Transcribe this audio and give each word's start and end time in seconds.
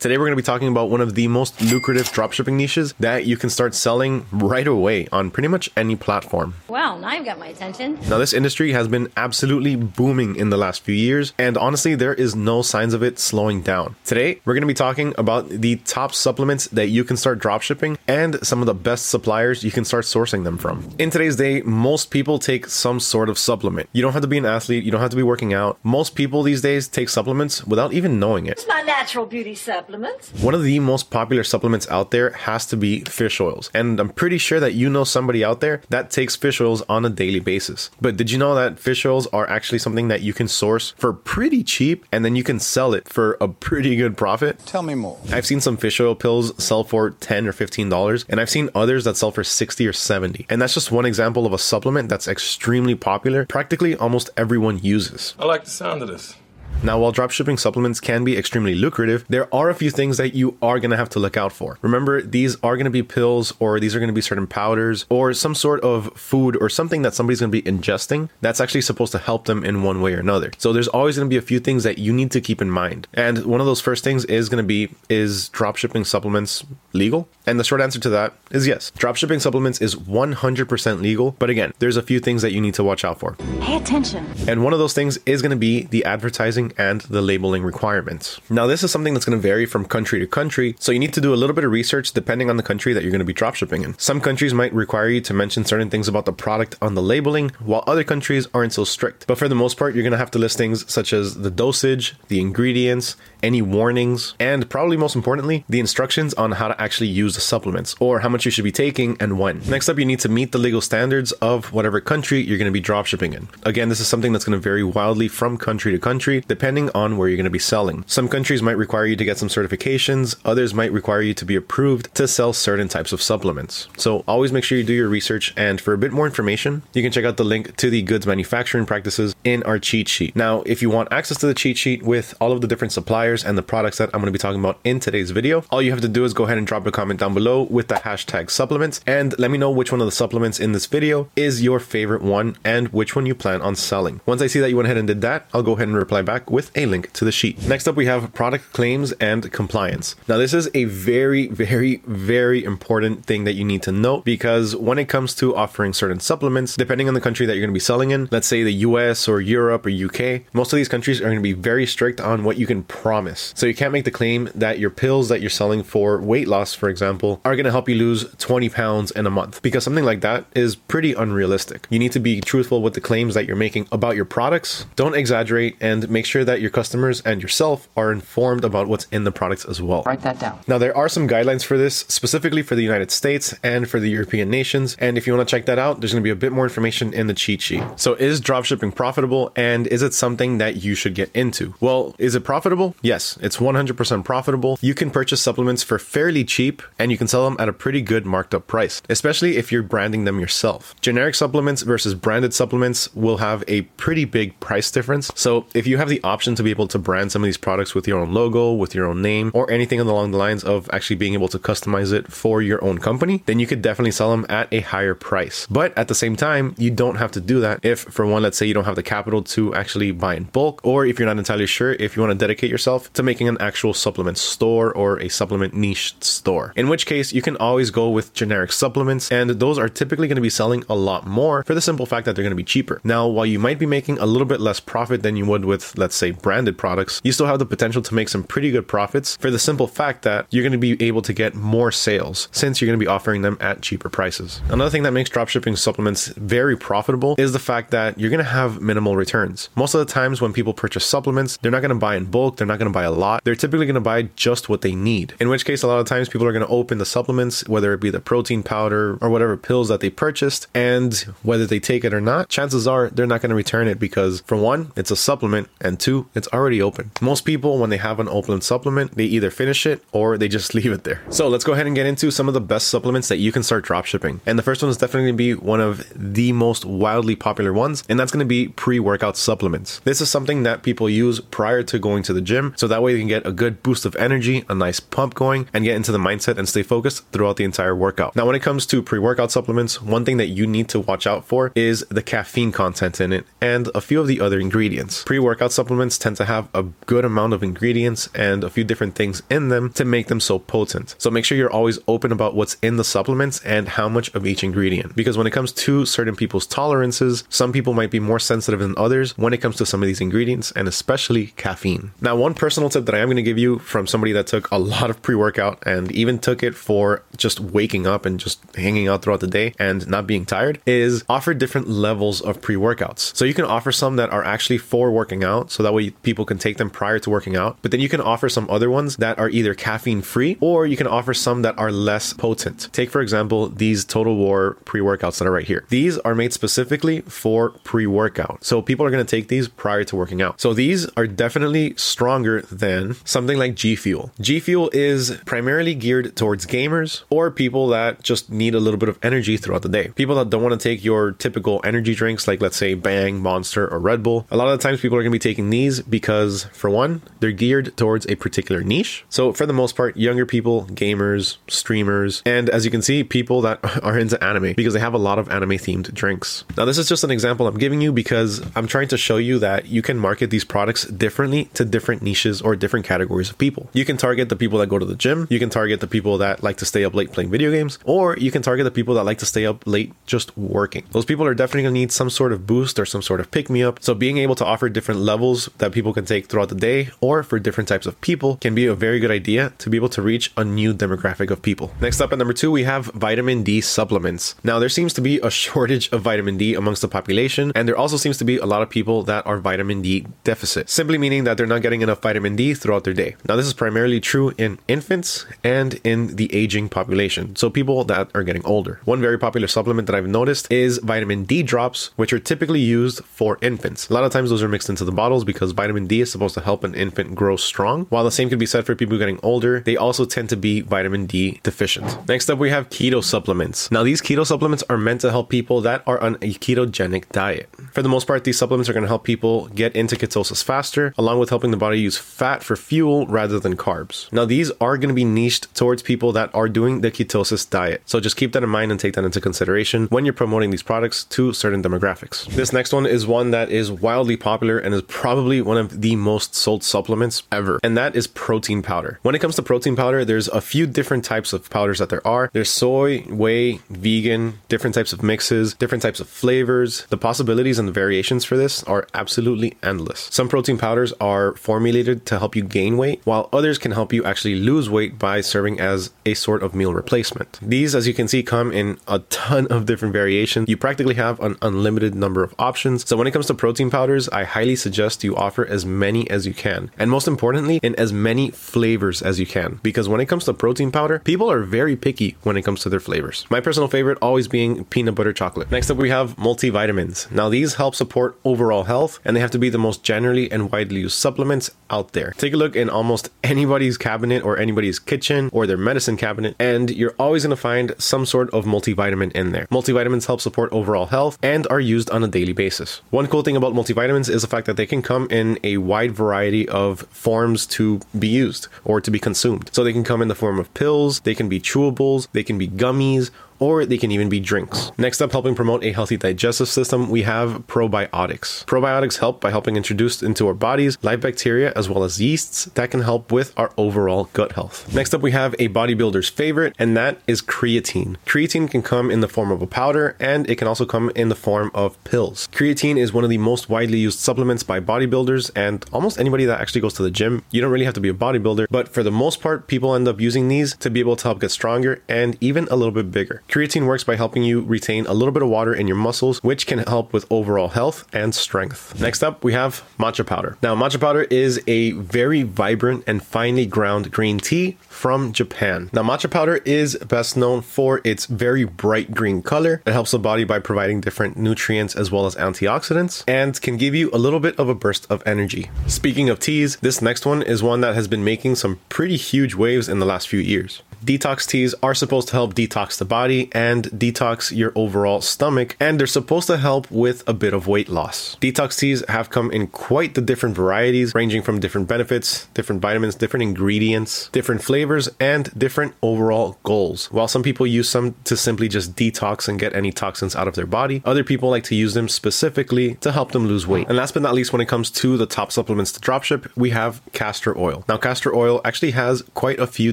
Today, 0.00 0.16
we're 0.16 0.26
going 0.26 0.36
to 0.36 0.40
be 0.40 0.46
talking 0.46 0.68
about 0.68 0.90
one 0.90 1.00
of 1.00 1.16
the 1.16 1.26
most 1.26 1.60
lucrative 1.60 2.06
dropshipping 2.12 2.52
niches 2.52 2.94
that 3.00 3.26
you 3.26 3.36
can 3.36 3.50
start 3.50 3.74
selling 3.74 4.24
right 4.30 4.68
away 4.68 5.08
on 5.10 5.28
pretty 5.28 5.48
much 5.48 5.68
any 5.76 5.96
platform. 5.96 6.54
Well, 6.68 7.00
now 7.00 7.14
you've 7.14 7.24
got 7.24 7.40
my 7.40 7.48
attention. 7.48 7.98
Now, 8.08 8.18
this 8.18 8.32
industry 8.32 8.70
has 8.70 8.86
been 8.86 9.10
absolutely 9.16 9.74
booming 9.74 10.36
in 10.36 10.50
the 10.50 10.56
last 10.56 10.82
few 10.84 10.94
years, 10.94 11.32
and 11.36 11.58
honestly, 11.58 11.96
there 11.96 12.14
is 12.14 12.36
no 12.36 12.62
signs 12.62 12.94
of 12.94 13.02
it 13.02 13.18
slowing 13.18 13.60
down. 13.60 13.96
Today, 14.04 14.40
we're 14.44 14.54
going 14.54 14.60
to 14.60 14.68
be 14.68 14.72
talking 14.72 15.14
about 15.18 15.48
the 15.48 15.74
top 15.78 16.14
supplements 16.14 16.68
that 16.68 16.90
you 16.90 17.02
can 17.02 17.16
start 17.16 17.40
dropshipping 17.40 17.98
and 18.06 18.38
some 18.46 18.60
of 18.60 18.66
the 18.66 18.74
best 18.74 19.06
suppliers 19.06 19.64
you 19.64 19.72
can 19.72 19.84
start 19.84 20.04
sourcing 20.04 20.44
them 20.44 20.58
from. 20.58 20.88
In 21.00 21.10
today's 21.10 21.34
day, 21.34 21.62
most 21.62 22.12
people 22.12 22.38
take 22.38 22.66
some 22.66 23.00
sort 23.00 23.28
of 23.28 23.36
supplement. 23.36 23.88
You 23.92 24.02
don't 24.02 24.12
have 24.12 24.22
to 24.22 24.28
be 24.28 24.38
an 24.38 24.46
athlete, 24.46 24.84
you 24.84 24.92
don't 24.92 25.00
have 25.00 25.10
to 25.10 25.16
be 25.16 25.24
working 25.24 25.52
out. 25.52 25.76
Most 25.82 26.14
people 26.14 26.44
these 26.44 26.62
days 26.62 26.86
take 26.86 27.08
supplements 27.08 27.64
without 27.66 27.92
even 27.92 28.20
knowing 28.20 28.46
it. 28.46 28.52
It's 28.52 28.68
my 28.68 28.82
natural 28.82 29.26
beauty 29.26 29.56
supplements. 29.88 30.30
One 30.42 30.54
of 30.54 30.62
the 30.62 30.78
most 30.80 31.10
popular 31.10 31.42
supplements 31.42 31.88
out 31.88 32.10
there 32.10 32.30
has 32.30 32.66
to 32.66 32.76
be 32.76 33.00
fish 33.04 33.40
oils. 33.40 33.70
And 33.72 33.98
I'm 33.98 34.10
pretty 34.10 34.36
sure 34.36 34.60
that 34.60 34.74
you 34.74 34.90
know 34.90 35.04
somebody 35.04 35.42
out 35.42 35.60
there 35.60 35.80
that 35.88 36.10
takes 36.10 36.36
fish 36.36 36.60
oils 36.60 36.82
on 36.90 37.06
a 37.06 37.10
daily 37.10 37.40
basis. 37.40 37.90
But 38.00 38.18
did 38.18 38.30
you 38.30 38.36
know 38.36 38.54
that 38.54 38.78
fish 38.78 39.06
oils 39.06 39.26
are 39.28 39.48
actually 39.48 39.78
something 39.78 40.08
that 40.08 40.20
you 40.20 40.34
can 40.34 40.46
source 40.46 40.90
for 40.98 41.14
pretty 41.14 41.64
cheap 41.64 42.04
and 42.12 42.22
then 42.22 42.36
you 42.36 42.44
can 42.44 42.60
sell 42.60 42.92
it 42.92 43.08
for 43.08 43.38
a 43.40 43.48
pretty 43.48 43.96
good 43.96 44.16
profit? 44.16 44.58
Tell 44.66 44.82
me 44.82 44.94
more. 44.94 45.18
I've 45.32 45.46
seen 45.46 45.60
some 45.60 45.78
fish 45.78 46.00
oil 46.00 46.14
pills 46.14 46.52
sell 46.62 46.84
for 46.84 47.10
10 47.10 47.46
or 47.46 47.52
15 47.52 47.88
dollars 47.88 48.26
and 48.28 48.40
I've 48.40 48.50
seen 48.50 48.68
others 48.74 49.04
that 49.04 49.16
sell 49.16 49.30
for 49.30 49.44
60 49.44 49.86
or 49.86 49.94
70. 49.94 50.46
And 50.50 50.60
that's 50.60 50.74
just 50.74 50.92
one 50.92 51.06
example 51.06 51.46
of 51.46 51.54
a 51.54 51.58
supplement 51.58 52.10
that's 52.10 52.28
extremely 52.28 52.94
popular. 52.94 53.46
Practically 53.46 53.96
almost 53.96 54.28
everyone 54.36 54.80
uses. 54.80 55.34
I 55.38 55.46
like 55.46 55.64
the 55.64 55.70
sound 55.70 56.02
of 56.02 56.08
this. 56.08 56.34
Now, 56.80 56.98
while 57.00 57.12
dropshipping 57.12 57.58
supplements 57.58 57.98
can 57.98 58.22
be 58.22 58.36
extremely 58.36 58.74
lucrative, 58.74 59.24
there 59.28 59.52
are 59.52 59.68
a 59.68 59.74
few 59.74 59.90
things 59.90 60.16
that 60.18 60.34
you 60.34 60.56
are 60.62 60.78
going 60.78 60.92
to 60.92 60.96
have 60.96 61.08
to 61.10 61.18
look 61.18 61.36
out 61.36 61.52
for. 61.52 61.76
Remember, 61.82 62.22
these 62.22 62.54
are 62.62 62.76
going 62.76 62.84
to 62.84 62.90
be 62.90 63.02
pills 63.02 63.52
or 63.58 63.80
these 63.80 63.96
are 63.96 63.98
going 63.98 64.08
to 64.08 64.14
be 64.14 64.20
certain 64.20 64.46
powders 64.46 65.04
or 65.08 65.32
some 65.32 65.56
sort 65.56 65.80
of 65.80 66.12
food 66.14 66.56
or 66.60 66.68
something 66.68 67.02
that 67.02 67.14
somebody's 67.14 67.40
going 67.40 67.50
to 67.50 67.62
be 67.62 67.68
ingesting 67.68 68.28
that's 68.40 68.60
actually 68.60 68.80
supposed 68.80 69.10
to 69.12 69.18
help 69.18 69.46
them 69.46 69.64
in 69.64 69.82
one 69.82 70.00
way 70.00 70.14
or 70.14 70.20
another. 70.20 70.52
So 70.58 70.72
there's 70.72 70.88
always 70.88 71.16
going 71.16 71.28
to 71.28 71.32
be 71.32 71.36
a 71.36 71.42
few 71.42 71.58
things 71.58 71.82
that 71.82 71.98
you 71.98 72.12
need 72.12 72.30
to 72.30 72.40
keep 72.40 72.62
in 72.62 72.70
mind. 72.70 73.08
And 73.12 73.44
one 73.44 73.60
of 73.60 73.66
those 73.66 73.80
first 73.80 74.04
things 74.04 74.24
is 74.26 74.48
going 74.48 74.62
to 74.62 74.66
be 74.66 74.90
is 75.08 75.50
dropshipping 75.50 76.06
supplements 76.06 76.64
legal? 76.92 77.28
And 77.46 77.58
the 77.58 77.64
short 77.64 77.80
answer 77.80 77.98
to 78.00 78.08
that 78.10 78.34
is 78.50 78.66
yes. 78.66 78.92
Dropshipping 78.98 79.40
supplements 79.40 79.80
is 79.80 79.94
100% 79.94 81.00
legal, 81.00 81.32
but 81.38 81.50
again, 81.50 81.72
there's 81.78 81.96
a 81.96 82.02
few 82.02 82.20
things 82.20 82.42
that 82.42 82.52
you 82.52 82.60
need 82.60 82.74
to 82.74 82.84
watch 82.84 83.04
out 83.04 83.18
for. 83.18 83.34
Pay 83.60 83.76
attention. 83.76 84.26
And 84.46 84.62
one 84.62 84.72
of 84.72 84.78
those 84.78 84.94
things 84.94 85.18
is 85.26 85.42
going 85.42 85.50
to 85.50 85.56
be 85.56 85.82
the 85.84 86.04
advertising 86.04 86.57
and 86.76 87.00
the 87.02 87.22
labeling 87.22 87.62
requirements. 87.62 88.40
Now, 88.50 88.66
this 88.66 88.82
is 88.82 88.90
something 88.90 89.14
that's 89.14 89.24
going 89.24 89.38
to 89.38 89.42
vary 89.42 89.66
from 89.66 89.84
country 89.84 90.18
to 90.18 90.26
country, 90.26 90.74
so 90.78 90.92
you 90.92 90.98
need 90.98 91.14
to 91.14 91.20
do 91.20 91.32
a 91.32 91.40
little 91.40 91.54
bit 91.54 91.64
of 91.64 91.70
research 91.70 92.12
depending 92.12 92.50
on 92.50 92.56
the 92.56 92.62
country 92.62 92.92
that 92.92 93.02
you're 93.02 93.12
going 93.16 93.26
to 93.26 93.32
be 93.32 93.40
dropshipping 93.42 93.84
in. 93.84 93.96
Some 93.98 94.20
countries 94.20 94.52
might 94.52 94.72
require 94.72 95.08
you 95.08 95.20
to 95.22 95.34
mention 95.34 95.64
certain 95.64 95.90
things 95.90 96.08
about 96.08 96.24
the 96.24 96.32
product 96.32 96.76
on 96.82 96.94
the 96.94 97.02
labeling, 97.02 97.50
while 97.60 97.84
other 97.86 98.04
countries 98.04 98.46
aren't 98.52 98.72
so 98.72 98.84
strict. 98.84 99.26
But 99.26 99.38
for 99.38 99.48
the 99.48 99.54
most 99.54 99.76
part, 99.76 99.94
you're 99.94 100.02
going 100.02 100.12
to 100.12 100.18
have 100.18 100.30
to 100.32 100.38
list 100.38 100.58
things 100.58 100.90
such 100.92 101.12
as 101.12 101.36
the 101.36 101.50
dosage, 101.50 102.16
the 102.28 102.40
ingredients, 102.40 103.16
any 103.42 103.62
warnings, 103.62 104.34
and 104.38 104.68
probably 104.68 104.96
most 104.96 105.16
importantly, 105.16 105.64
the 105.68 105.80
instructions 105.80 106.34
on 106.34 106.52
how 106.52 106.68
to 106.68 106.80
actually 106.80 107.08
use 107.08 107.34
the 107.34 107.40
supplements 107.40 107.94
or 108.00 108.20
how 108.20 108.28
much 108.28 108.44
you 108.44 108.50
should 108.50 108.64
be 108.64 108.72
taking 108.72 109.16
and 109.20 109.38
when. 109.38 109.60
Next 109.68 109.88
up, 109.88 109.98
you 109.98 110.04
need 110.04 110.20
to 110.20 110.28
meet 110.28 110.52
the 110.52 110.58
legal 110.58 110.80
standards 110.80 111.32
of 111.32 111.72
whatever 111.72 112.00
country 112.00 112.40
you're 112.40 112.58
going 112.58 112.72
to 112.72 112.80
be 112.80 112.82
dropshipping 112.82 113.34
in. 113.34 113.48
Again, 113.64 113.88
this 113.88 114.00
is 114.00 114.08
something 114.08 114.32
that's 114.32 114.44
going 114.44 114.58
to 114.58 114.62
vary 114.62 114.82
wildly 114.82 115.28
from 115.28 115.56
country 115.56 115.92
to 115.92 115.98
country, 115.98 116.42
depending 116.48 116.90
on 116.94 117.16
where 117.16 117.28
you're 117.28 117.36
going 117.36 117.44
to 117.44 117.50
be 117.50 117.58
selling. 117.58 118.04
Some 118.06 118.28
countries 118.28 118.62
might 118.62 118.76
require 118.76 119.06
you 119.06 119.16
to 119.16 119.24
get 119.24 119.38
some 119.38 119.48
certifications, 119.48 120.36
others 120.44 120.74
might 120.74 120.92
require 120.92 121.22
you 121.22 121.34
to 121.34 121.44
be 121.44 121.56
approved 121.56 122.14
to 122.14 122.26
sell 122.26 122.52
certain 122.52 122.88
types 122.88 123.12
of 123.12 123.22
supplements. 123.22 123.88
So 123.96 124.24
always 124.26 124.52
make 124.52 124.64
sure 124.64 124.78
you 124.78 124.84
do 124.84 124.92
your 124.92 125.08
research, 125.08 125.54
and 125.56 125.80
for 125.80 125.92
a 125.92 125.98
bit 125.98 126.12
more 126.12 126.26
information, 126.26 126.82
you 126.92 127.02
can 127.02 127.12
check 127.12 127.24
out 127.24 127.36
the 127.36 127.44
link 127.44 127.76
to 127.76 127.90
the 127.90 128.02
goods 128.02 128.26
manufacturing 128.26 128.86
practices 128.86 129.34
in 129.44 129.62
our 129.64 129.78
cheat 129.78 130.08
sheet. 130.08 130.34
Now, 130.34 130.62
if 130.62 130.82
you 130.82 130.90
want 130.90 131.12
access 131.12 131.38
to 131.38 131.46
the 131.46 131.54
cheat 131.54 131.78
sheet 131.78 132.02
with 132.02 132.34
all 132.40 132.52
of 132.52 132.60
the 132.60 132.66
different 132.66 132.92
suppliers 132.92 133.27
and 133.28 133.58
the 133.58 133.62
products 133.62 133.98
that 133.98 134.08
I'm 134.14 134.20
going 134.20 134.26
to 134.26 134.32
be 134.32 134.38
talking 134.38 134.60
about 134.60 134.78
in 134.84 135.00
today's 135.00 135.30
video, 135.30 135.62
all 135.70 135.82
you 135.82 135.90
have 135.90 136.00
to 136.00 136.08
do 136.08 136.24
is 136.24 136.32
go 136.32 136.44
ahead 136.44 136.56
and 136.56 136.66
drop 136.66 136.86
a 136.86 136.90
comment 136.90 137.20
down 137.20 137.34
below 137.34 137.64
with 137.64 137.88
the 137.88 137.96
hashtag 137.96 138.50
supplements 138.50 139.02
and 139.06 139.38
let 139.38 139.50
me 139.50 139.58
know 139.58 139.70
which 139.70 139.92
one 139.92 140.00
of 140.00 140.06
the 140.06 140.12
supplements 140.12 140.58
in 140.58 140.72
this 140.72 140.86
video 140.86 141.28
is 141.36 141.62
your 141.62 141.78
favorite 141.78 142.22
one 142.22 142.56
and 142.64 142.88
which 142.88 143.14
one 143.14 143.26
you 143.26 143.34
plan 143.34 143.60
on 143.60 143.76
selling. 143.76 144.20
Once 144.24 144.40
I 144.40 144.46
see 144.46 144.60
that 144.60 144.70
you 144.70 144.76
went 144.76 144.86
ahead 144.86 144.96
and 144.96 145.06
did 145.06 145.20
that, 145.20 145.46
I'll 145.52 145.62
go 145.62 145.72
ahead 145.72 145.88
and 145.88 145.96
reply 145.96 146.22
back 146.22 146.50
with 146.50 146.70
a 146.74 146.86
link 146.86 147.12
to 147.12 147.24
the 147.24 147.32
sheet. 147.32 147.66
Next 147.66 147.86
up, 147.86 147.96
we 147.96 148.06
have 148.06 148.32
product 148.32 148.72
claims 148.72 149.12
and 149.12 149.52
compliance. 149.52 150.16
Now, 150.26 150.38
this 150.38 150.54
is 150.54 150.70
a 150.72 150.84
very, 150.84 151.48
very, 151.48 152.02
very 152.06 152.64
important 152.64 153.26
thing 153.26 153.44
that 153.44 153.54
you 153.54 153.64
need 153.64 153.82
to 153.82 153.92
note 153.92 154.24
because 154.24 154.74
when 154.74 154.98
it 154.98 155.08
comes 155.08 155.34
to 155.36 155.54
offering 155.54 155.92
certain 155.92 156.20
supplements, 156.20 156.76
depending 156.76 157.08
on 157.08 157.14
the 157.14 157.20
country 157.20 157.44
that 157.44 157.54
you're 157.54 157.66
going 157.66 157.70
to 157.70 157.74
be 157.74 157.80
selling 157.80 158.10
in, 158.10 158.28
let's 158.30 158.46
say 158.46 158.62
the 158.62 158.72
US 158.88 159.28
or 159.28 159.40
Europe 159.40 159.84
or 159.84 159.90
UK, 159.90 160.42
most 160.54 160.72
of 160.72 160.76
these 160.76 160.88
countries 160.88 161.20
are 161.20 161.24
going 161.24 161.36
to 161.36 161.42
be 161.42 161.52
very 161.52 161.86
strict 161.86 162.20
on 162.20 162.44
what 162.44 162.56
you 162.56 162.66
can 162.66 162.82
promise. 162.84 163.17
So 163.54 163.66
you 163.66 163.74
can't 163.74 163.92
make 163.92 164.04
the 164.04 164.10
claim 164.10 164.50
that 164.54 164.78
your 164.78 164.90
pills 164.90 165.28
that 165.28 165.40
you're 165.40 165.50
selling 165.50 165.82
for 165.82 166.20
weight 166.20 166.48
loss, 166.48 166.74
for 166.74 166.88
example, 166.88 167.40
are 167.44 167.56
going 167.56 167.64
to 167.64 167.70
help 167.70 167.88
you 167.88 167.96
lose 167.96 168.32
20 168.36 168.68
pounds 168.68 169.10
in 169.10 169.26
a 169.26 169.30
month 169.30 169.62
because 169.62 169.84
something 169.84 170.04
like 170.04 170.20
that 170.20 170.46
is 170.54 170.76
pretty 170.76 171.12
unrealistic. 171.12 171.86
You 171.90 171.98
need 171.98 172.12
to 172.12 172.20
be 172.20 172.40
truthful 172.40 172.82
with 172.82 172.94
the 172.94 173.00
claims 173.00 173.34
that 173.34 173.46
you're 173.46 173.56
making 173.56 173.88
about 173.92 174.16
your 174.16 174.24
products. 174.24 174.86
Don't 174.96 175.14
exaggerate 175.14 175.76
and 175.80 176.08
make 176.10 176.26
sure 176.26 176.44
that 176.44 176.60
your 176.60 176.70
customers 176.70 177.20
and 177.22 177.42
yourself 177.42 177.88
are 177.96 178.12
informed 178.12 178.64
about 178.64 178.88
what's 178.88 179.06
in 179.10 179.24
the 179.24 179.32
products 179.32 179.64
as 179.64 179.80
well. 179.82 180.02
Write 180.04 180.22
that 180.22 180.38
down. 180.38 180.58
Now, 180.66 180.78
there 180.78 180.96
are 180.96 181.08
some 181.08 181.28
guidelines 181.28 181.64
for 181.64 181.78
this, 181.78 182.00
specifically 182.08 182.62
for 182.62 182.74
the 182.74 182.82
United 182.82 183.10
States 183.10 183.54
and 183.62 183.88
for 183.88 184.00
the 184.00 184.10
European 184.10 184.50
nations. 184.50 184.96
And 184.98 185.18
if 185.18 185.26
you 185.26 185.34
want 185.34 185.48
to 185.48 185.50
check 185.50 185.66
that 185.66 185.78
out, 185.78 186.00
there's 186.00 186.12
going 186.12 186.22
to 186.22 186.26
be 186.26 186.30
a 186.30 186.36
bit 186.36 186.52
more 186.52 186.64
information 186.64 187.12
in 187.12 187.26
the 187.26 187.34
cheat 187.34 187.60
sheet. 187.62 187.82
So, 187.96 188.14
is 188.14 188.40
dropshipping 188.40 188.94
profitable 188.94 189.52
and 189.56 189.86
is 189.86 190.02
it 190.02 190.14
something 190.14 190.58
that 190.58 190.82
you 190.82 190.94
should 190.94 191.14
get 191.14 191.30
into? 191.34 191.74
Well, 191.80 192.14
is 192.18 192.34
it 192.34 192.44
profitable? 192.44 192.94
Yes, 193.08 193.38
it's 193.40 193.56
100% 193.56 194.22
profitable. 194.22 194.78
You 194.82 194.92
can 194.92 195.10
purchase 195.10 195.40
supplements 195.40 195.82
for 195.82 195.98
fairly 195.98 196.44
cheap 196.44 196.82
and 196.98 197.10
you 197.10 197.16
can 197.16 197.26
sell 197.26 197.42
them 197.48 197.56
at 197.58 197.66
a 197.66 197.72
pretty 197.72 198.02
good 198.02 198.26
marked 198.26 198.54
up 198.54 198.66
price, 198.66 199.00
especially 199.08 199.56
if 199.56 199.72
you're 199.72 199.82
branding 199.82 200.24
them 200.24 200.38
yourself. 200.38 200.94
Generic 201.00 201.34
supplements 201.34 201.80
versus 201.80 202.14
branded 202.14 202.52
supplements 202.52 203.08
will 203.14 203.38
have 203.38 203.64
a 203.66 203.80
pretty 203.96 204.26
big 204.26 204.60
price 204.60 204.90
difference. 204.90 205.30
So, 205.34 205.64
if 205.72 205.86
you 205.86 205.96
have 205.96 206.10
the 206.10 206.20
option 206.22 206.54
to 206.56 206.62
be 206.62 206.68
able 206.68 206.86
to 206.88 206.98
brand 206.98 207.32
some 207.32 207.42
of 207.42 207.46
these 207.46 207.56
products 207.56 207.94
with 207.94 208.06
your 208.06 208.18
own 208.18 208.34
logo, 208.34 208.74
with 208.74 208.94
your 208.94 209.06
own 209.06 209.22
name, 209.22 209.52
or 209.54 209.70
anything 209.70 210.00
along 210.00 210.32
the 210.32 210.36
lines 210.36 210.62
of 210.62 210.90
actually 210.92 211.16
being 211.16 211.32
able 211.32 211.48
to 211.48 211.58
customize 211.58 212.12
it 212.12 212.30
for 212.30 212.60
your 212.60 212.84
own 212.84 212.98
company, 212.98 213.42
then 213.46 213.58
you 213.58 213.66
could 213.66 213.80
definitely 213.80 214.10
sell 214.10 214.30
them 214.32 214.44
at 214.50 214.70
a 214.70 214.80
higher 214.80 215.14
price. 215.14 215.66
But 215.70 215.96
at 215.96 216.08
the 216.08 216.14
same 216.14 216.36
time, 216.36 216.74
you 216.76 216.90
don't 216.90 217.16
have 217.16 217.32
to 217.32 217.40
do 217.40 217.60
that 217.60 217.82
if, 217.82 218.00
for 218.00 218.26
one, 218.26 218.42
let's 218.42 218.58
say 218.58 218.66
you 218.66 218.74
don't 218.74 218.84
have 218.84 218.96
the 218.96 219.02
capital 219.02 219.40
to 219.56 219.74
actually 219.74 220.10
buy 220.10 220.34
in 220.34 220.44
bulk, 220.44 220.82
or 220.84 221.06
if 221.06 221.18
you're 221.18 221.26
not 221.26 221.38
entirely 221.38 221.64
sure 221.64 221.92
if 221.94 222.14
you 222.14 222.20
want 222.20 222.32
to 222.32 222.38
dedicate 222.38 222.70
yourself 222.70 222.97
to 223.12 223.22
making 223.22 223.48
an 223.48 223.56
actual 223.60 223.94
supplement 223.94 224.38
store 224.38 224.92
or 224.92 225.20
a 225.20 225.28
supplement 225.28 225.74
niche 225.74 226.14
store. 226.20 226.72
In 226.76 226.88
which 226.88 227.06
case, 227.06 227.32
you 227.32 227.42
can 227.42 227.56
always 227.56 227.90
go 227.90 228.08
with 228.10 228.32
generic 228.34 228.72
supplements, 228.72 229.30
and 229.30 229.50
those 229.50 229.78
are 229.78 229.88
typically 229.88 230.28
going 230.28 230.36
to 230.36 230.42
be 230.42 230.50
selling 230.50 230.84
a 230.88 230.94
lot 230.94 231.26
more 231.26 231.64
for 231.64 231.74
the 231.74 231.80
simple 231.80 232.06
fact 232.06 232.24
that 232.26 232.34
they're 232.34 232.44
going 232.44 232.50
to 232.50 232.56
be 232.56 232.64
cheaper. 232.64 233.00
Now, 233.04 233.26
while 233.26 233.46
you 233.46 233.58
might 233.58 233.78
be 233.78 233.86
making 233.86 234.18
a 234.18 234.26
little 234.26 234.46
bit 234.46 234.60
less 234.60 234.80
profit 234.80 235.22
than 235.22 235.36
you 235.36 235.46
would 235.46 235.64
with, 235.64 235.96
let's 235.96 236.16
say, 236.16 236.30
branded 236.30 236.78
products, 236.78 237.20
you 237.24 237.32
still 237.32 237.46
have 237.46 237.58
the 237.58 237.66
potential 237.66 238.02
to 238.02 238.14
make 238.14 238.28
some 238.28 238.44
pretty 238.44 238.70
good 238.70 238.88
profits 238.88 239.36
for 239.36 239.50
the 239.50 239.58
simple 239.58 239.86
fact 239.86 240.22
that 240.22 240.46
you're 240.50 240.62
going 240.62 240.72
to 240.72 240.78
be 240.78 241.00
able 241.04 241.22
to 241.22 241.32
get 241.32 241.54
more 241.54 241.92
sales 241.92 242.48
since 242.52 242.80
you're 242.80 242.86
going 242.86 242.98
to 242.98 243.04
be 243.04 243.08
offering 243.08 243.42
them 243.42 243.56
at 243.60 243.82
cheaper 243.82 244.08
prices. 244.08 244.60
Another 244.70 244.90
thing 244.90 245.02
that 245.02 245.12
makes 245.12 245.30
dropshipping 245.30 245.76
supplements 245.78 246.28
very 246.28 246.76
profitable 246.76 247.34
is 247.38 247.52
the 247.52 247.58
fact 247.58 247.90
that 247.90 248.18
you're 248.18 248.30
going 248.30 248.38
to 248.38 248.44
have 248.44 248.80
minimal 248.80 249.16
returns. 249.16 249.68
Most 249.76 249.94
of 249.94 250.04
the 250.04 250.12
times 250.12 250.40
when 250.40 250.52
people 250.52 250.74
purchase 250.74 251.04
supplements, 251.04 251.56
they're 251.58 251.70
not 251.70 251.80
going 251.80 251.90
to 251.90 251.94
buy 251.94 252.16
in 252.16 252.24
bulk, 252.24 252.56
they're 252.56 252.66
not 252.66 252.78
going 252.78 252.87
to 252.87 252.87
buy 252.92 253.04
a 253.04 253.10
lot. 253.10 253.44
They're 253.44 253.54
typically 253.54 253.86
going 253.86 253.94
to 253.94 254.00
buy 254.00 254.22
just 254.36 254.68
what 254.68 254.82
they 254.82 254.94
need. 254.94 255.34
In 255.40 255.48
which 255.48 255.64
case, 255.64 255.82
a 255.82 255.86
lot 255.86 256.00
of 256.00 256.06
times 256.06 256.28
people 256.28 256.46
are 256.46 256.52
going 256.52 256.66
to 256.66 256.72
open 256.72 256.98
the 256.98 257.06
supplements, 257.06 257.66
whether 257.68 257.92
it 257.92 258.00
be 258.00 258.10
the 258.10 258.20
protein 258.20 258.62
powder 258.62 259.18
or 259.20 259.30
whatever 259.30 259.56
pills 259.56 259.88
that 259.88 260.00
they 260.00 260.10
purchased, 260.10 260.66
and 260.74 261.14
whether 261.42 261.66
they 261.66 261.80
take 261.80 262.04
it 262.04 262.14
or 262.14 262.20
not, 262.20 262.48
chances 262.48 262.86
are 262.86 263.08
they're 263.10 263.26
not 263.26 263.40
going 263.40 263.50
to 263.50 263.56
return 263.56 263.88
it 263.88 263.98
because, 263.98 264.40
for 264.42 264.56
one, 264.56 264.92
it's 264.96 265.10
a 265.10 265.16
supplement, 265.16 265.68
and 265.80 265.98
two, 266.00 266.26
it's 266.34 266.48
already 266.48 266.80
open. 266.82 267.10
Most 267.20 267.42
people, 267.42 267.78
when 267.78 267.90
they 267.90 267.96
have 267.96 268.20
an 268.20 268.28
open 268.28 268.60
supplement, 268.60 269.14
they 269.14 269.24
either 269.24 269.50
finish 269.50 269.86
it 269.86 270.02
or 270.12 270.38
they 270.38 270.48
just 270.48 270.74
leave 270.78 270.92
it 270.92 271.04
there. 271.04 271.22
So 271.30 271.48
let's 271.48 271.64
go 271.64 271.72
ahead 271.72 271.86
and 271.86 271.96
get 271.96 272.06
into 272.06 272.30
some 272.30 272.48
of 272.48 272.54
the 272.54 272.60
best 272.60 272.88
supplements 272.88 273.28
that 273.28 273.38
you 273.38 273.52
can 273.52 273.62
start 273.62 273.84
dropshipping. 273.84 274.40
And 274.46 274.58
the 274.58 274.62
first 274.62 274.82
one 274.82 274.90
is 274.90 274.96
definitely 274.96 275.28
going 275.28 275.36
to 275.36 275.44
be 275.44 275.54
one 275.54 275.80
of 275.80 276.06
the 276.14 276.52
most 276.52 276.84
wildly 276.84 277.36
popular 277.36 277.72
ones, 277.72 278.04
and 278.08 278.18
that's 278.18 278.32
going 278.32 278.44
to 278.44 278.46
be 278.46 278.68
pre 278.68 278.98
workout 278.98 279.36
supplements. 279.36 280.00
This 280.00 280.20
is 280.20 280.30
something 280.30 280.62
that 280.62 280.82
people 280.82 281.08
use 281.08 281.40
prior 281.40 281.82
to 281.84 281.98
going 281.98 282.22
to 282.24 282.32
the 282.32 282.40
gym 282.40 282.74
So 282.78 282.86
that 282.86 283.02
way 283.02 283.12
you 283.12 283.18
can 283.18 283.26
get 283.26 283.44
a 283.44 283.50
good 283.50 283.82
boost 283.82 284.06
of 284.06 284.14
energy, 284.16 284.64
a 284.68 284.74
nice 284.74 285.00
pump 285.00 285.34
going, 285.34 285.68
and 285.72 285.84
get 285.84 285.96
into 285.96 286.12
the 286.12 286.18
mindset 286.18 286.58
and 286.58 286.68
stay 286.68 286.84
focused 286.84 287.26
throughout 287.32 287.56
the 287.56 287.64
entire 287.64 287.94
workout. 287.94 288.36
Now, 288.36 288.46
when 288.46 288.54
it 288.54 288.62
comes 288.62 288.86
to 288.86 289.02
pre 289.02 289.18
workout 289.18 289.50
supplements, 289.50 290.00
one 290.00 290.24
thing 290.24 290.36
that 290.36 290.46
you 290.46 290.64
need 290.64 290.88
to 290.90 291.00
watch 291.00 291.26
out 291.26 291.44
for 291.44 291.72
is 291.74 292.04
the 292.08 292.22
caffeine 292.22 292.70
content 292.70 293.20
in 293.20 293.32
it 293.32 293.44
and 293.60 293.88
a 293.96 294.00
few 294.00 294.20
of 294.20 294.28
the 294.28 294.40
other 294.40 294.60
ingredients. 294.60 295.24
Pre 295.24 295.40
workout 295.40 295.72
supplements 295.72 296.18
tend 296.18 296.36
to 296.36 296.44
have 296.44 296.68
a 296.72 296.84
good 297.06 297.24
amount 297.24 297.52
of 297.52 297.64
ingredients 297.64 298.28
and 298.32 298.62
a 298.62 298.70
few 298.70 298.84
different 298.84 299.16
things 299.16 299.42
in 299.50 299.70
them 299.70 299.90
to 299.94 300.04
make 300.04 300.28
them 300.28 300.38
so 300.38 300.60
potent. 300.60 301.16
So 301.18 301.30
make 301.30 301.44
sure 301.44 301.58
you're 301.58 301.72
always 301.72 301.98
open 302.06 302.30
about 302.30 302.54
what's 302.54 302.76
in 302.80 302.96
the 302.96 303.04
supplements 303.04 303.60
and 303.64 303.88
how 303.88 304.08
much 304.08 304.32
of 304.34 304.46
each 304.46 304.62
ingredient. 304.62 305.16
Because 305.16 305.36
when 305.36 305.48
it 305.48 305.52
comes 305.52 305.72
to 305.72 306.06
certain 306.06 306.36
people's 306.36 306.66
tolerances, 306.66 307.42
some 307.48 307.72
people 307.72 307.92
might 307.92 308.12
be 308.12 308.20
more 308.20 308.38
sensitive 308.38 308.78
than 308.78 308.94
others 308.96 309.36
when 309.36 309.52
it 309.52 309.58
comes 309.58 309.74
to 309.76 309.86
some 309.86 310.00
of 310.00 310.06
these 310.06 310.20
ingredients 310.20 310.70
and 310.72 310.86
especially 310.86 311.48
caffeine. 311.56 312.12
Now, 312.20 312.36
one 312.36 312.54
personal 312.68 312.90
tip 312.90 313.06
that 313.06 313.14
I 313.14 313.20
am 313.20 313.28
going 313.28 313.36
to 313.36 313.42
give 313.42 313.56
you 313.56 313.78
from 313.78 314.06
somebody 314.06 314.32
that 314.32 314.46
took 314.46 314.70
a 314.70 314.76
lot 314.76 315.08
of 315.08 315.22
pre 315.22 315.34
workout 315.34 315.82
and 315.86 316.12
even 316.12 316.38
took 316.38 316.62
it 316.62 316.74
for 316.74 317.22
just 317.34 317.60
waking 317.60 318.06
up 318.06 318.26
and 318.26 318.38
just 318.38 318.62
hanging 318.76 319.08
out 319.08 319.22
throughout 319.22 319.40
the 319.40 319.46
day 319.46 319.72
and 319.78 320.06
not 320.06 320.26
being 320.26 320.44
tired 320.44 320.78
is 320.84 321.24
offer 321.30 321.54
different 321.54 321.88
levels 321.88 322.42
of 322.42 322.60
pre 322.60 322.74
workouts. 322.76 323.34
So 323.34 323.46
you 323.46 323.54
can 323.54 323.64
offer 323.64 323.90
some 323.90 324.16
that 324.16 324.28
are 324.28 324.44
actually 324.44 324.76
for 324.76 325.10
working 325.10 325.42
out, 325.42 325.70
so 325.70 325.82
that 325.82 325.94
way 325.94 326.10
people 326.10 326.44
can 326.44 326.58
take 326.58 326.76
them 326.76 326.90
prior 326.90 327.18
to 327.20 327.30
working 327.30 327.56
out. 327.56 327.78
But 327.80 327.90
then 327.90 328.00
you 328.00 328.08
can 328.10 328.20
offer 328.20 328.50
some 328.50 328.68
other 328.68 328.90
ones 328.90 329.16
that 329.16 329.38
are 329.38 329.48
either 329.48 329.72
caffeine 329.72 330.20
free 330.20 330.58
or 330.60 330.86
you 330.86 330.98
can 330.98 331.06
offer 331.06 331.32
some 331.32 331.62
that 331.62 331.78
are 331.78 331.90
less 331.90 332.34
potent. 332.34 332.90
Take, 332.92 333.08
for 333.08 333.22
example, 333.22 333.70
these 333.70 334.04
Total 334.04 334.36
War 334.36 334.76
pre 334.84 335.00
workouts 335.00 335.38
that 335.38 335.48
are 335.48 335.52
right 335.52 335.66
here. 335.66 335.86
These 335.88 336.18
are 336.18 336.34
made 336.34 336.52
specifically 336.52 337.22
for 337.22 337.70
pre 337.70 338.06
workout. 338.06 338.62
So 338.62 338.82
people 338.82 339.06
are 339.06 339.10
going 339.10 339.24
to 339.24 339.36
take 339.36 339.48
these 339.48 339.68
prior 339.68 340.04
to 340.04 340.16
working 340.16 340.42
out. 340.42 340.60
So 340.60 340.74
these 340.74 341.06
are 341.16 341.26
definitely 341.26 341.94
stronger 341.96 342.47
than 342.70 343.16
something 343.24 343.58
like 343.58 343.74
G 343.74 343.96
Fuel. 343.96 344.30
G 344.40 344.60
Fuel 344.60 344.90
is 344.92 345.36
primarily 345.46 345.94
geared 345.94 346.36
towards 346.36 346.66
gamers 346.66 347.22
or 347.30 347.50
people 347.50 347.88
that 347.88 348.22
just 348.22 348.50
need 348.50 348.74
a 348.74 348.80
little 348.80 348.98
bit 348.98 349.08
of 349.08 349.18
energy 349.22 349.56
throughout 349.56 349.82
the 349.82 349.88
day. 349.88 350.08
People 350.08 350.34
that 350.36 350.50
don't 350.50 350.62
want 350.62 350.78
to 350.78 350.88
take 350.88 351.04
your 351.04 351.32
typical 351.32 351.80
energy 351.84 352.14
drinks, 352.14 352.48
like 352.48 352.60
let's 352.60 352.76
say 352.76 352.94
Bang, 352.94 353.40
Monster, 353.40 353.86
or 353.88 353.98
Red 353.98 354.22
Bull. 354.22 354.46
A 354.50 354.56
lot 354.56 354.68
of 354.68 354.78
the 354.78 354.82
times 354.82 355.00
people 355.00 355.16
are 355.18 355.22
going 355.22 355.32
to 355.32 355.38
be 355.38 355.50
taking 355.50 355.70
these 355.70 356.00
because, 356.00 356.64
for 356.72 356.90
one, 356.90 357.22
they're 357.40 357.52
geared 357.52 357.96
towards 357.96 358.26
a 358.28 358.36
particular 358.36 358.82
niche. 358.82 359.24
So, 359.28 359.52
for 359.52 359.66
the 359.66 359.72
most 359.72 359.96
part, 359.96 360.16
younger 360.16 360.46
people, 360.46 360.86
gamers, 360.86 361.56
streamers, 361.68 362.42
and 362.46 362.68
as 362.70 362.84
you 362.84 362.90
can 362.90 363.02
see, 363.02 363.24
people 363.24 363.60
that 363.62 363.78
are 364.02 364.18
into 364.18 364.42
anime 364.42 364.74
because 364.74 364.94
they 364.94 365.00
have 365.00 365.14
a 365.14 365.18
lot 365.18 365.38
of 365.38 365.50
anime 365.50 365.70
themed 365.70 366.12
drinks. 366.14 366.64
Now, 366.76 366.84
this 366.84 366.98
is 366.98 367.08
just 367.08 367.24
an 367.24 367.30
example 367.30 367.66
I'm 367.66 367.78
giving 367.78 368.00
you 368.00 368.12
because 368.12 368.64
I'm 368.74 368.86
trying 368.86 369.08
to 369.08 369.18
show 369.18 369.36
you 369.36 369.58
that 369.58 369.86
you 369.86 370.02
can 370.02 370.18
market 370.18 370.50
these 370.50 370.64
products 370.64 371.06
differently 371.06 371.64
to 371.74 371.84
different 371.84 372.22
niches 372.38 372.62
or 372.62 372.76
different 372.76 373.04
categories 373.04 373.50
of 373.50 373.58
people. 373.58 373.88
You 373.92 374.04
can 374.04 374.16
target 374.16 374.48
the 374.48 374.56
people 374.56 374.78
that 374.78 374.88
go 374.88 374.98
to 374.98 375.04
the 375.04 375.16
gym, 375.16 375.46
you 375.50 375.58
can 375.58 375.70
target 375.70 376.00
the 376.00 376.06
people 376.06 376.38
that 376.38 376.62
like 376.62 376.76
to 376.78 376.84
stay 376.84 377.04
up 377.04 377.14
late 377.14 377.32
playing 377.32 377.50
video 377.50 377.70
games, 377.70 377.98
or 378.04 378.36
you 378.36 378.50
can 378.50 378.62
target 378.62 378.84
the 378.84 378.90
people 378.90 379.14
that 379.14 379.24
like 379.24 379.38
to 379.38 379.46
stay 379.46 379.66
up 379.66 379.86
late 379.86 380.12
just 380.26 380.56
working. 380.56 381.04
Those 381.10 381.24
people 381.24 381.44
are 381.46 381.54
definitely 381.54 381.82
going 381.82 381.94
to 381.94 382.00
need 382.00 382.12
some 382.12 382.30
sort 382.30 382.52
of 382.52 382.66
boost 382.66 382.98
or 382.98 383.06
some 383.06 383.22
sort 383.22 383.40
of 383.40 383.50
pick 383.50 383.68
me 383.68 383.82
up. 383.82 384.02
So, 384.02 384.14
being 384.14 384.38
able 384.38 384.54
to 384.56 384.64
offer 384.64 384.88
different 384.88 385.20
levels 385.20 385.68
that 385.78 385.92
people 385.92 386.12
can 386.12 386.24
take 386.24 386.46
throughout 386.46 386.68
the 386.68 386.74
day 386.74 387.10
or 387.20 387.42
for 387.42 387.58
different 387.58 387.88
types 387.88 388.06
of 388.06 388.20
people 388.20 388.56
can 388.56 388.74
be 388.74 388.86
a 388.86 388.94
very 388.94 389.18
good 389.18 389.30
idea 389.30 389.72
to 389.78 389.90
be 389.90 389.96
able 389.96 390.08
to 390.10 390.22
reach 390.22 390.52
a 390.56 390.64
new 390.64 390.94
demographic 390.94 391.50
of 391.50 391.62
people. 391.62 391.92
Next 392.00 392.20
up 392.20 392.32
at 392.32 392.38
number 392.38 392.54
two, 392.54 392.70
we 392.70 392.84
have 392.84 393.06
vitamin 393.06 393.62
D 393.62 393.80
supplements. 393.80 394.54
Now, 394.62 394.78
there 394.78 394.88
seems 394.88 395.12
to 395.14 395.20
be 395.20 395.40
a 395.40 395.50
shortage 395.64 396.10
of 396.12 396.22
vitamin 396.22 396.56
D 396.56 396.74
amongst 396.74 397.02
the 397.02 397.08
population, 397.08 397.72
and 397.74 397.88
there 397.88 397.96
also 397.96 398.16
seems 398.16 398.38
to 398.38 398.44
be 398.44 398.58
a 398.58 398.66
lot 398.66 398.82
of 398.82 398.90
people 398.90 399.22
that 399.24 399.46
are 399.46 399.58
vitamin 399.58 400.02
D 400.02 400.26
deficit, 400.44 400.88
simply 400.88 401.18
meaning 401.18 401.44
that 401.44 401.56
they're 401.56 401.66
not 401.66 401.82
getting 401.82 402.02
enough 402.02 402.20
vitamin 402.28 402.56
D 402.56 402.74
throughout 402.74 403.04
their 403.04 403.14
day. 403.14 403.36
Now, 403.48 403.56
this 403.56 403.66
is 403.66 403.72
primarily 403.72 404.20
true 404.20 404.48
in 404.58 404.78
infants 404.86 405.46
and 405.64 405.90
in 406.04 406.36
the 406.36 406.48
aging 406.62 406.86
population, 406.98 407.56
so 407.56 407.70
people 407.70 408.04
that 408.04 408.30
are 408.34 408.42
getting 408.48 408.64
older. 408.66 409.00
One 409.04 409.20
very 409.28 409.38
popular 409.38 409.68
supplement 409.76 410.06
that 410.06 410.16
I've 410.16 410.36
noticed 410.40 410.70
is 410.70 410.98
vitamin 410.98 411.44
D 411.44 411.62
drops, 411.62 412.10
which 412.16 412.32
are 412.34 412.38
typically 412.50 412.80
used 412.80 413.24
for 413.24 413.56
infants. 413.62 414.10
A 414.10 414.14
lot 414.14 414.24
of 414.24 414.32
times 414.32 414.50
those 414.50 414.62
are 414.62 414.68
mixed 414.68 414.90
into 414.90 415.06
the 415.06 415.12
bottles 415.12 415.44
because 415.44 415.72
vitamin 415.72 416.06
D 416.06 416.20
is 416.20 416.30
supposed 416.30 416.54
to 416.54 416.60
help 416.60 416.84
an 416.84 416.94
infant 416.94 417.34
grow 417.34 417.56
strong. 417.56 418.04
While 418.10 418.24
the 418.24 418.30
same 418.30 418.50
could 418.50 418.58
be 418.58 418.66
said 418.66 418.84
for 418.84 418.94
people 418.94 419.16
getting 419.16 419.40
older, 419.42 419.80
they 419.80 419.96
also 419.96 420.26
tend 420.26 420.50
to 420.50 420.56
be 420.56 420.82
vitamin 420.82 421.24
D 421.24 421.60
deficient. 421.62 422.28
Next 422.28 422.50
up, 422.50 422.58
we 422.58 422.68
have 422.68 422.90
keto 422.90 423.24
supplements. 423.24 423.90
Now, 423.90 424.02
these 424.02 424.20
keto 424.20 424.44
supplements 424.46 424.84
are 424.90 424.98
meant 424.98 425.22
to 425.22 425.30
help 425.30 425.48
people 425.48 425.80
that 425.80 426.02
are 426.06 426.20
on 426.20 426.34
a 426.36 426.52
ketogenic 426.64 427.30
diet. 427.30 427.70
For 427.92 428.02
the 428.02 428.08
most 428.10 428.26
part, 428.26 428.44
these 428.44 428.58
supplements 428.58 428.88
are 428.90 428.92
going 428.92 429.08
to 429.08 429.14
help 429.14 429.24
people 429.24 429.68
get 429.68 429.96
into 429.96 430.16
ketosis 430.16 430.62
faster, 430.62 431.14
along 431.16 431.38
with 431.38 431.48
helping 431.48 431.70
the 431.70 431.76
body 431.78 431.98
use 431.98 432.17
fat 432.18 432.62
for 432.62 432.76
fuel 432.76 433.26
rather 433.26 433.58
than 433.58 433.76
carbs. 433.76 434.32
Now, 434.32 434.44
these 434.44 434.70
are 434.80 434.96
going 434.96 435.08
to 435.08 435.14
be 435.14 435.24
niched 435.24 435.74
towards 435.74 436.02
people 436.02 436.32
that 436.32 436.54
are 436.54 436.68
doing 436.68 437.00
the 437.00 437.10
ketosis 437.10 437.68
diet. 437.68 438.02
So 438.06 438.20
just 438.20 438.36
keep 438.36 438.52
that 438.52 438.62
in 438.62 438.68
mind 438.68 438.90
and 438.90 439.00
take 439.00 439.14
that 439.14 439.24
into 439.24 439.40
consideration 439.40 440.06
when 440.06 440.24
you're 440.24 440.32
promoting 440.32 440.70
these 440.70 440.82
products 440.82 441.24
to 441.24 441.52
certain 441.52 441.82
demographics. 441.82 442.46
This 442.46 442.72
next 442.72 442.92
one 442.92 443.06
is 443.06 443.26
one 443.26 443.50
that 443.50 443.70
is 443.70 443.90
wildly 443.90 444.36
popular 444.36 444.78
and 444.78 444.94
is 444.94 445.02
probably 445.02 445.60
one 445.60 445.76
of 445.76 446.00
the 446.00 446.16
most 446.16 446.54
sold 446.54 446.82
supplements 446.84 447.42
ever, 447.52 447.80
and 447.82 447.96
that 447.96 448.16
is 448.16 448.26
protein 448.26 448.82
powder. 448.82 449.18
When 449.22 449.34
it 449.34 449.40
comes 449.40 449.56
to 449.56 449.62
protein 449.62 449.96
powder, 449.96 450.24
there's 450.24 450.48
a 450.48 450.60
few 450.60 450.86
different 450.86 451.24
types 451.24 451.52
of 451.52 451.68
powders 451.70 451.98
that 451.98 452.08
there 452.08 452.26
are. 452.26 452.50
There's 452.52 452.70
soy, 452.70 453.20
whey, 453.28 453.80
vegan, 453.90 454.60
different 454.68 454.94
types 454.94 455.12
of 455.12 455.22
mixes, 455.22 455.74
different 455.74 456.02
types 456.02 456.20
of 456.20 456.28
flavors. 456.28 457.06
The 457.06 457.18
possibilities 457.18 457.78
and 457.78 457.88
the 457.88 457.92
variations 457.92 458.44
for 458.44 458.56
this 458.56 458.82
are 458.84 459.06
absolutely 459.14 459.76
endless. 459.82 460.28
Some 460.30 460.48
protein 460.48 460.78
powders 460.78 461.12
are 461.20 461.54
formulated 461.56 462.07
to 462.16 462.38
help 462.38 462.56
you 462.56 462.62
gain 462.62 462.96
weight, 462.96 463.20
while 463.24 463.48
others 463.52 463.78
can 463.78 463.92
help 463.92 464.12
you 464.12 464.24
actually 464.24 464.56
lose 464.56 464.88
weight 464.90 465.18
by 465.18 465.40
serving 465.40 465.80
as 465.80 466.10
a 466.24 466.34
sort 466.34 466.62
of 466.62 466.74
meal 466.74 466.94
replacement. 466.94 467.58
These, 467.62 467.94
as 467.94 468.06
you 468.06 468.14
can 468.14 468.28
see, 468.28 468.42
come 468.42 468.72
in 468.72 468.98
a 469.06 469.20
ton 469.30 469.66
of 469.68 469.86
different 469.86 470.12
variations. 470.12 470.68
You 470.68 470.76
practically 470.76 471.14
have 471.14 471.40
an 471.40 471.56
unlimited 471.62 472.14
number 472.14 472.42
of 472.42 472.54
options. 472.58 473.06
So 473.08 473.16
when 473.16 473.26
it 473.26 473.32
comes 473.32 473.46
to 473.46 473.54
protein 473.54 473.90
powders, 473.90 474.28
I 474.28 474.44
highly 474.44 474.76
suggest 474.76 475.24
you 475.24 475.36
offer 475.36 475.66
as 475.66 475.84
many 475.84 476.28
as 476.30 476.46
you 476.46 476.54
can. 476.54 476.90
And 476.98 477.10
most 477.10 477.26
importantly, 477.26 477.80
in 477.82 477.94
as 477.96 478.12
many 478.12 478.50
flavors 478.50 479.22
as 479.22 479.40
you 479.40 479.46
can. 479.46 479.80
Because 479.82 480.08
when 480.08 480.20
it 480.20 480.26
comes 480.26 480.44
to 480.44 480.54
protein 480.54 480.90
powder, 480.90 481.18
people 481.20 481.50
are 481.50 481.62
very 481.62 481.96
picky 481.96 482.36
when 482.42 482.56
it 482.56 482.62
comes 482.62 482.80
to 482.82 482.88
their 482.88 483.00
flavors. 483.00 483.46
My 483.50 483.60
personal 483.60 483.88
favorite 483.88 484.18
always 484.22 484.48
being 484.48 484.84
peanut 484.84 485.14
butter 485.14 485.32
chocolate. 485.32 485.70
Next 485.70 485.90
up, 485.90 485.96
we 485.96 486.10
have 486.10 486.36
multivitamins. 486.36 487.30
Now, 487.30 487.48
these 487.48 487.74
help 487.74 487.94
support 487.94 488.38
overall 488.44 488.84
health, 488.84 489.18
and 489.24 489.36
they 489.36 489.40
have 489.40 489.50
to 489.50 489.58
be 489.58 489.70
the 489.70 489.78
most 489.78 490.02
generally 490.02 490.50
and 490.50 490.70
widely 490.70 491.00
used 491.00 491.18
supplements 491.18 491.70
out 491.90 491.97
there. 492.12 492.34
Take 492.38 492.54
a 492.54 492.56
look 492.56 492.76
in 492.76 492.88
almost 492.88 493.30
anybody's 493.44 493.98
cabinet 493.98 494.42
or 494.42 494.58
anybody's 494.58 494.98
kitchen 494.98 495.50
or 495.52 495.66
their 495.66 495.76
medicine 495.76 496.16
cabinet, 496.16 496.56
and 496.58 496.90
you're 496.90 497.14
always 497.18 497.42
going 497.42 497.50
to 497.50 497.56
find 497.56 497.94
some 497.98 498.24
sort 498.24 498.50
of 498.50 498.64
multivitamin 498.64 499.32
in 499.32 499.52
there. 499.52 499.66
Multivitamins 499.66 500.26
help 500.26 500.40
support 500.40 500.72
overall 500.72 501.06
health 501.06 501.38
and 501.42 501.66
are 501.68 501.80
used 501.80 502.10
on 502.10 502.24
a 502.24 502.28
daily 502.28 502.52
basis. 502.52 503.00
One 503.10 503.26
cool 503.26 503.42
thing 503.42 503.56
about 503.56 503.74
multivitamins 503.74 504.30
is 504.30 504.42
the 504.42 504.48
fact 504.48 504.66
that 504.66 504.76
they 504.76 504.86
can 504.86 505.02
come 505.02 505.26
in 505.30 505.58
a 505.64 505.78
wide 505.78 506.12
variety 506.12 506.68
of 506.68 507.00
forms 507.10 507.66
to 507.66 508.00
be 508.18 508.28
used 508.28 508.68
or 508.84 509.00
to 509.00 509.10
be 509.10 509.18
consumed. 509.18 509.70
So 509.72 509.84
they 509.84 509.92
can 509.92 510.04
come 510.04 510.22
in 510.22 510.28
the 510.28 510.34
form 510.34 510.58
of 510.58 510.72
pills, 510.74 511.20
they 511.20 511.34
can 511.34 511.48
be 511.48 511.60
chewables, 511.60 512.28
they 512.32 512.42
can 512.42 512.58
be 512.58 512.68
gummies, 512.68 513.30
or 513.58 513.84
they 513.84 513.98
can 513.98 514.10
even 514.10 514.28
be 514.28 514.40
drinks. 514.40 514.92
Next 514.98 515.20
up, 515.20 515.32
helping 515.32 515.54
promote 515.54 515.84
a 515.84 515.92
healthy 515.92 516.16
digestive 516.16 516.68
system, 516.68 517.10
we 517.10 517.22
have 517.22 517.66
probiotics. 517.66 518.64
Probiotics 518.66 519.18
help 519.18 519.40
by 519.40 519.50
helping 519.50 519.76
introduce 519.76 520.22
into 520.22 520.46
our 520.46 520.54
bodies 520.54 520.98
live 521.02 521.20
bacteria 521.20 521.72
as 521.74 521.88
well 521.88 522.04
as 522.04 522.20
yeasts 522.20 522.66
that 522.74 522.90
can 522.90 523.02
help 523.02 523.32
with 523.32 523.52
our 523.56 523.72
overall 523.76 524.28
gut 524.32 524.52
health. 524.52 524.92
Next 524.94 525.14
up, 525.14 525.22
we 525.22 525.32
have 525.32 525.54
a 525.58 525.68
bodybuilder's 525.68 526.28
favorite, 526.28 526.74
and 526.78 526.96
that 526.96 527.20
is 527.26 527.42
creatine. 527.42 528.16
Creatine 528.26 528.70
can 528.70 528.82
come 528.82 529.10
in 529.10 529.20
the 529.20 529.28
form 529.28 529.50
of 529.50 529.62
a 529.62 529.66
powder 529.66 530.16
and 530.20 530.48
it 530.48 530.56
can 530.56 530.68
also 530.68 530.84
come 530.86 531.10
in 531.14 531.28
the 531.28 531.34
form 531.34 531.70
of 531.74 532.02
pills. 532.04 532.48
Creatine 532.52 532.98
is 532.98 533.12
one 533.12 533.24
of 533.24 533.30
the 533.30 533.38
most 533.38 533.68
widely 533.68 533.98
used 533.98 534.18
supplements 534.18 534.62
by 534.62 534.80
bodybuilders 534.80 535.50
and 535.54 535.84
almost 535.92 536.18
anybody 536.18 536.44
that 536.44 536.60
actually 536.60 536.80
goes 536.80 536.94
to 536.94 537.02
the 537.02 537.10
gym. 537.10 537.42
You 537.50 537.60
don't 537.60 537.70
really 537.70 537.84
have 537.84 537.94
to 537.94 538.00
be 538.00 538.08
a 538.08 538.14
bodybuilder, 538.14 538.66
but 538.70 538.88
for 538.88 539.02
the 539.02 539.10
most 539.10 539.40
part, 539.40 539.66
people 539.66 539.94
end 539.94 540.08
up 540.08 540.20
using 540.20 540.48
these 540.48 540.76
to 540.76 540.90
be 540.90 541.00
able 541.00 541.16
to 541.16 541.24
help 541.24 541.40
get 541.40 541.50
stronger 541.50 542.02
and 542.08 542.36
even 542.40 542.68
a 542.70 542.76
little 542.76 542.92
bit 542.92 543.10
bigger. 543.10 543.42
Creatine 543.48 543.86
works 543.86 544.04
by 544.04 544.14
helping 544.14 544.42
you 544.42 544.60
retain 544.60 545.06
a 545.06 545.14
little 545.14 545.32
bit 545.32 545.42
of 545.42 545.48
water 545.48 545.72
in 545.72 545.86
your 545.86 545.96
muscles, 545.96 546.42
which 546.42 546.66
can 546.66 546.80
help 546.80 547.14
with 547.14 547.24
overall 547.30 547.68
health 547.68 548.06
and 548.12 548.34
strength. 548.34 549.00
Next 549.00 549.22
up, 549.22 549.42
we 549.42 549.54
have 549.54 549.82
matcha 549.98 550.26
powder. 550.26 550.58
Now, 550.62 550.76
matcha 550.76 551.00
powder 551.00 551.22
is 551.22 551.58
a 551.66 551.92
very 551.92 552.42
vibrant 552.42 553.04
and 553.06 553.22
finely 553.24 553.64
ground 553.64 554.12
green 554.12 554.38
tea 554.38 554.76
from 554.98 555.32
Japan. 555.32 555.90
Now, 555.92 556.02
matcha 556.02 556.28
powder 556.28 556.56
is 556.64 556.96
best 556.96 557.36
known 557.36 557.62
for 557.62 558.00
its 558.02 558.26
very 558.26 558.64
bright 558.64 559.14
green 559.14 559.42
color. 559.42 559.80
It 559.86 559.92
helps 559.92 560.10
the 560.10 560.18
body 560.18 560.42
by 560.42 560.58
providing 560.58 561.00
different 561.00 561.36
nutrients 561.36 561.94
as 561.94 562.10
well 562.10 562.26
as 562.26 562.34
antioxidants 562.34 563.22
and 563.28 563.60
can 563.62 563.76
give 563.76 563.94
you 563.94 564.10
a 564.12 564.18
little 564.18 564.40
bit 564.40 564.58
of 564.58 564.68
a 564.68 564.74
burst 564.74 565.06
of 565.08 565.22
energy. 565.24 565.70
Speaking 565.86 566.28
of 566.28 566.40
teas, 566.40 566.76
this 566.78 567.00
next 567.00 567.24
one 567.24 567.42
is 567.42 567.62
one 567.62 567.80
that 567.82 567.94
has 567.94 568.08
been 568.08 568.24
making 568.24 568.56
some 568.56 568.80
pretty 568.88 569.16
huge 569.16 569.54
waves 569.54 569.88
in 569.88 570.00
the 570.00 570.06
last 570.06 570.26
few 570.26 570.40
years. 570.40 570.82
Detox 571.04 571.46
teas 571.46 571.76
are 571.80 571.94
supposed 571.94 572.26
to 572.28 572.34
help 572.34 572.54
detox 572.54 572.98
the 572.98 573.04
body 573.04 573.48
and 573.52 573.84
detox 573.90 574.54
your 574.54 574.72
overall 574.74 575.20
stomach, 575.20 575.76
and 575.78 575.98
they're 575.98 576.08
supposed 576.08 576.48
to 576.48 576.56
help 576.56 576.90
with 576.90 577.22
a 577.28 577.32
bit 577.32 577.54
of 577.54 577.68
weight 577.68 577.88
loss. 577.88 578.36
Detox 578.40 578.76
teas 578.76 579.04
have 579.08 579.30
come 579.30 579.52
in 579.52 579.68
quite 579.68 580.16
the 580.16 580.20
different 580.20 580.56
varieties, 580.56 581.14
ranging 581.14 581.42
from 581.42 581.60
different 581.60 581.86
benefits, 581.86 582.46
different 582.52 582.82
vitamins, 582.82 583.14
different 583.14 583.44
ingredients, 583.44 584.28
different 584.30 584.60
flavors, 584.60 584.87
and 585.20 585.56
different 585.58 585.94
overall 586.02 586.58
goals. 586.62 587.06
While 587.12 587.28
some 587.28 587.42
people 587.42 587.66
use 587.66 587.88
some 587.88 588.14
to 588.24 588.36
simply 588.36 588.68
just 588.68 588.96
detox 588.96 589.48
and 589.48 589.58
get 589.58 589.74
any 589.74 589.92
toxins 589.92 590.34
out 590.34 590.48
of 590.48 590.54
their 590.54 590.66
body, 590.66 591.02
other 591.04 591.24
people 591.24 591.50
like 591.50 591.64
to 591.64 591.74
use 591.74 591.94
them 591.94 592.08
specifically 592.08 592.94
to 592.96 593.12
help 593.12 593.32
them 593.32 593.46
lose 593.46 593.66
weight. 593.66 593.86
And 593.88 593.96
last 593.96 594.14
but 594.14 594.22
not 594.22 594.34
least, 594.34 594.52
when 594.52 594.62
it 594.62 594.68
comes 594.68 594.90
to 594.92 595.16
the 595.16 595.26
top 595.26 595.52
supplements 595.52 595.92
to 595.92 596.00
dropship, 596.00 596.50
we 596.56 596.70
have 596.70 597.02
castor 597.12 597.56
oil. 597.56 597.84
Now, 597.88 597.98
castor 597.98 598.34
oil 598.34 598.60
actually 598.64 598.92
has 598.92 599.22
quite 599.34 599.58
a 599.58 599.66
few 599.66 599.92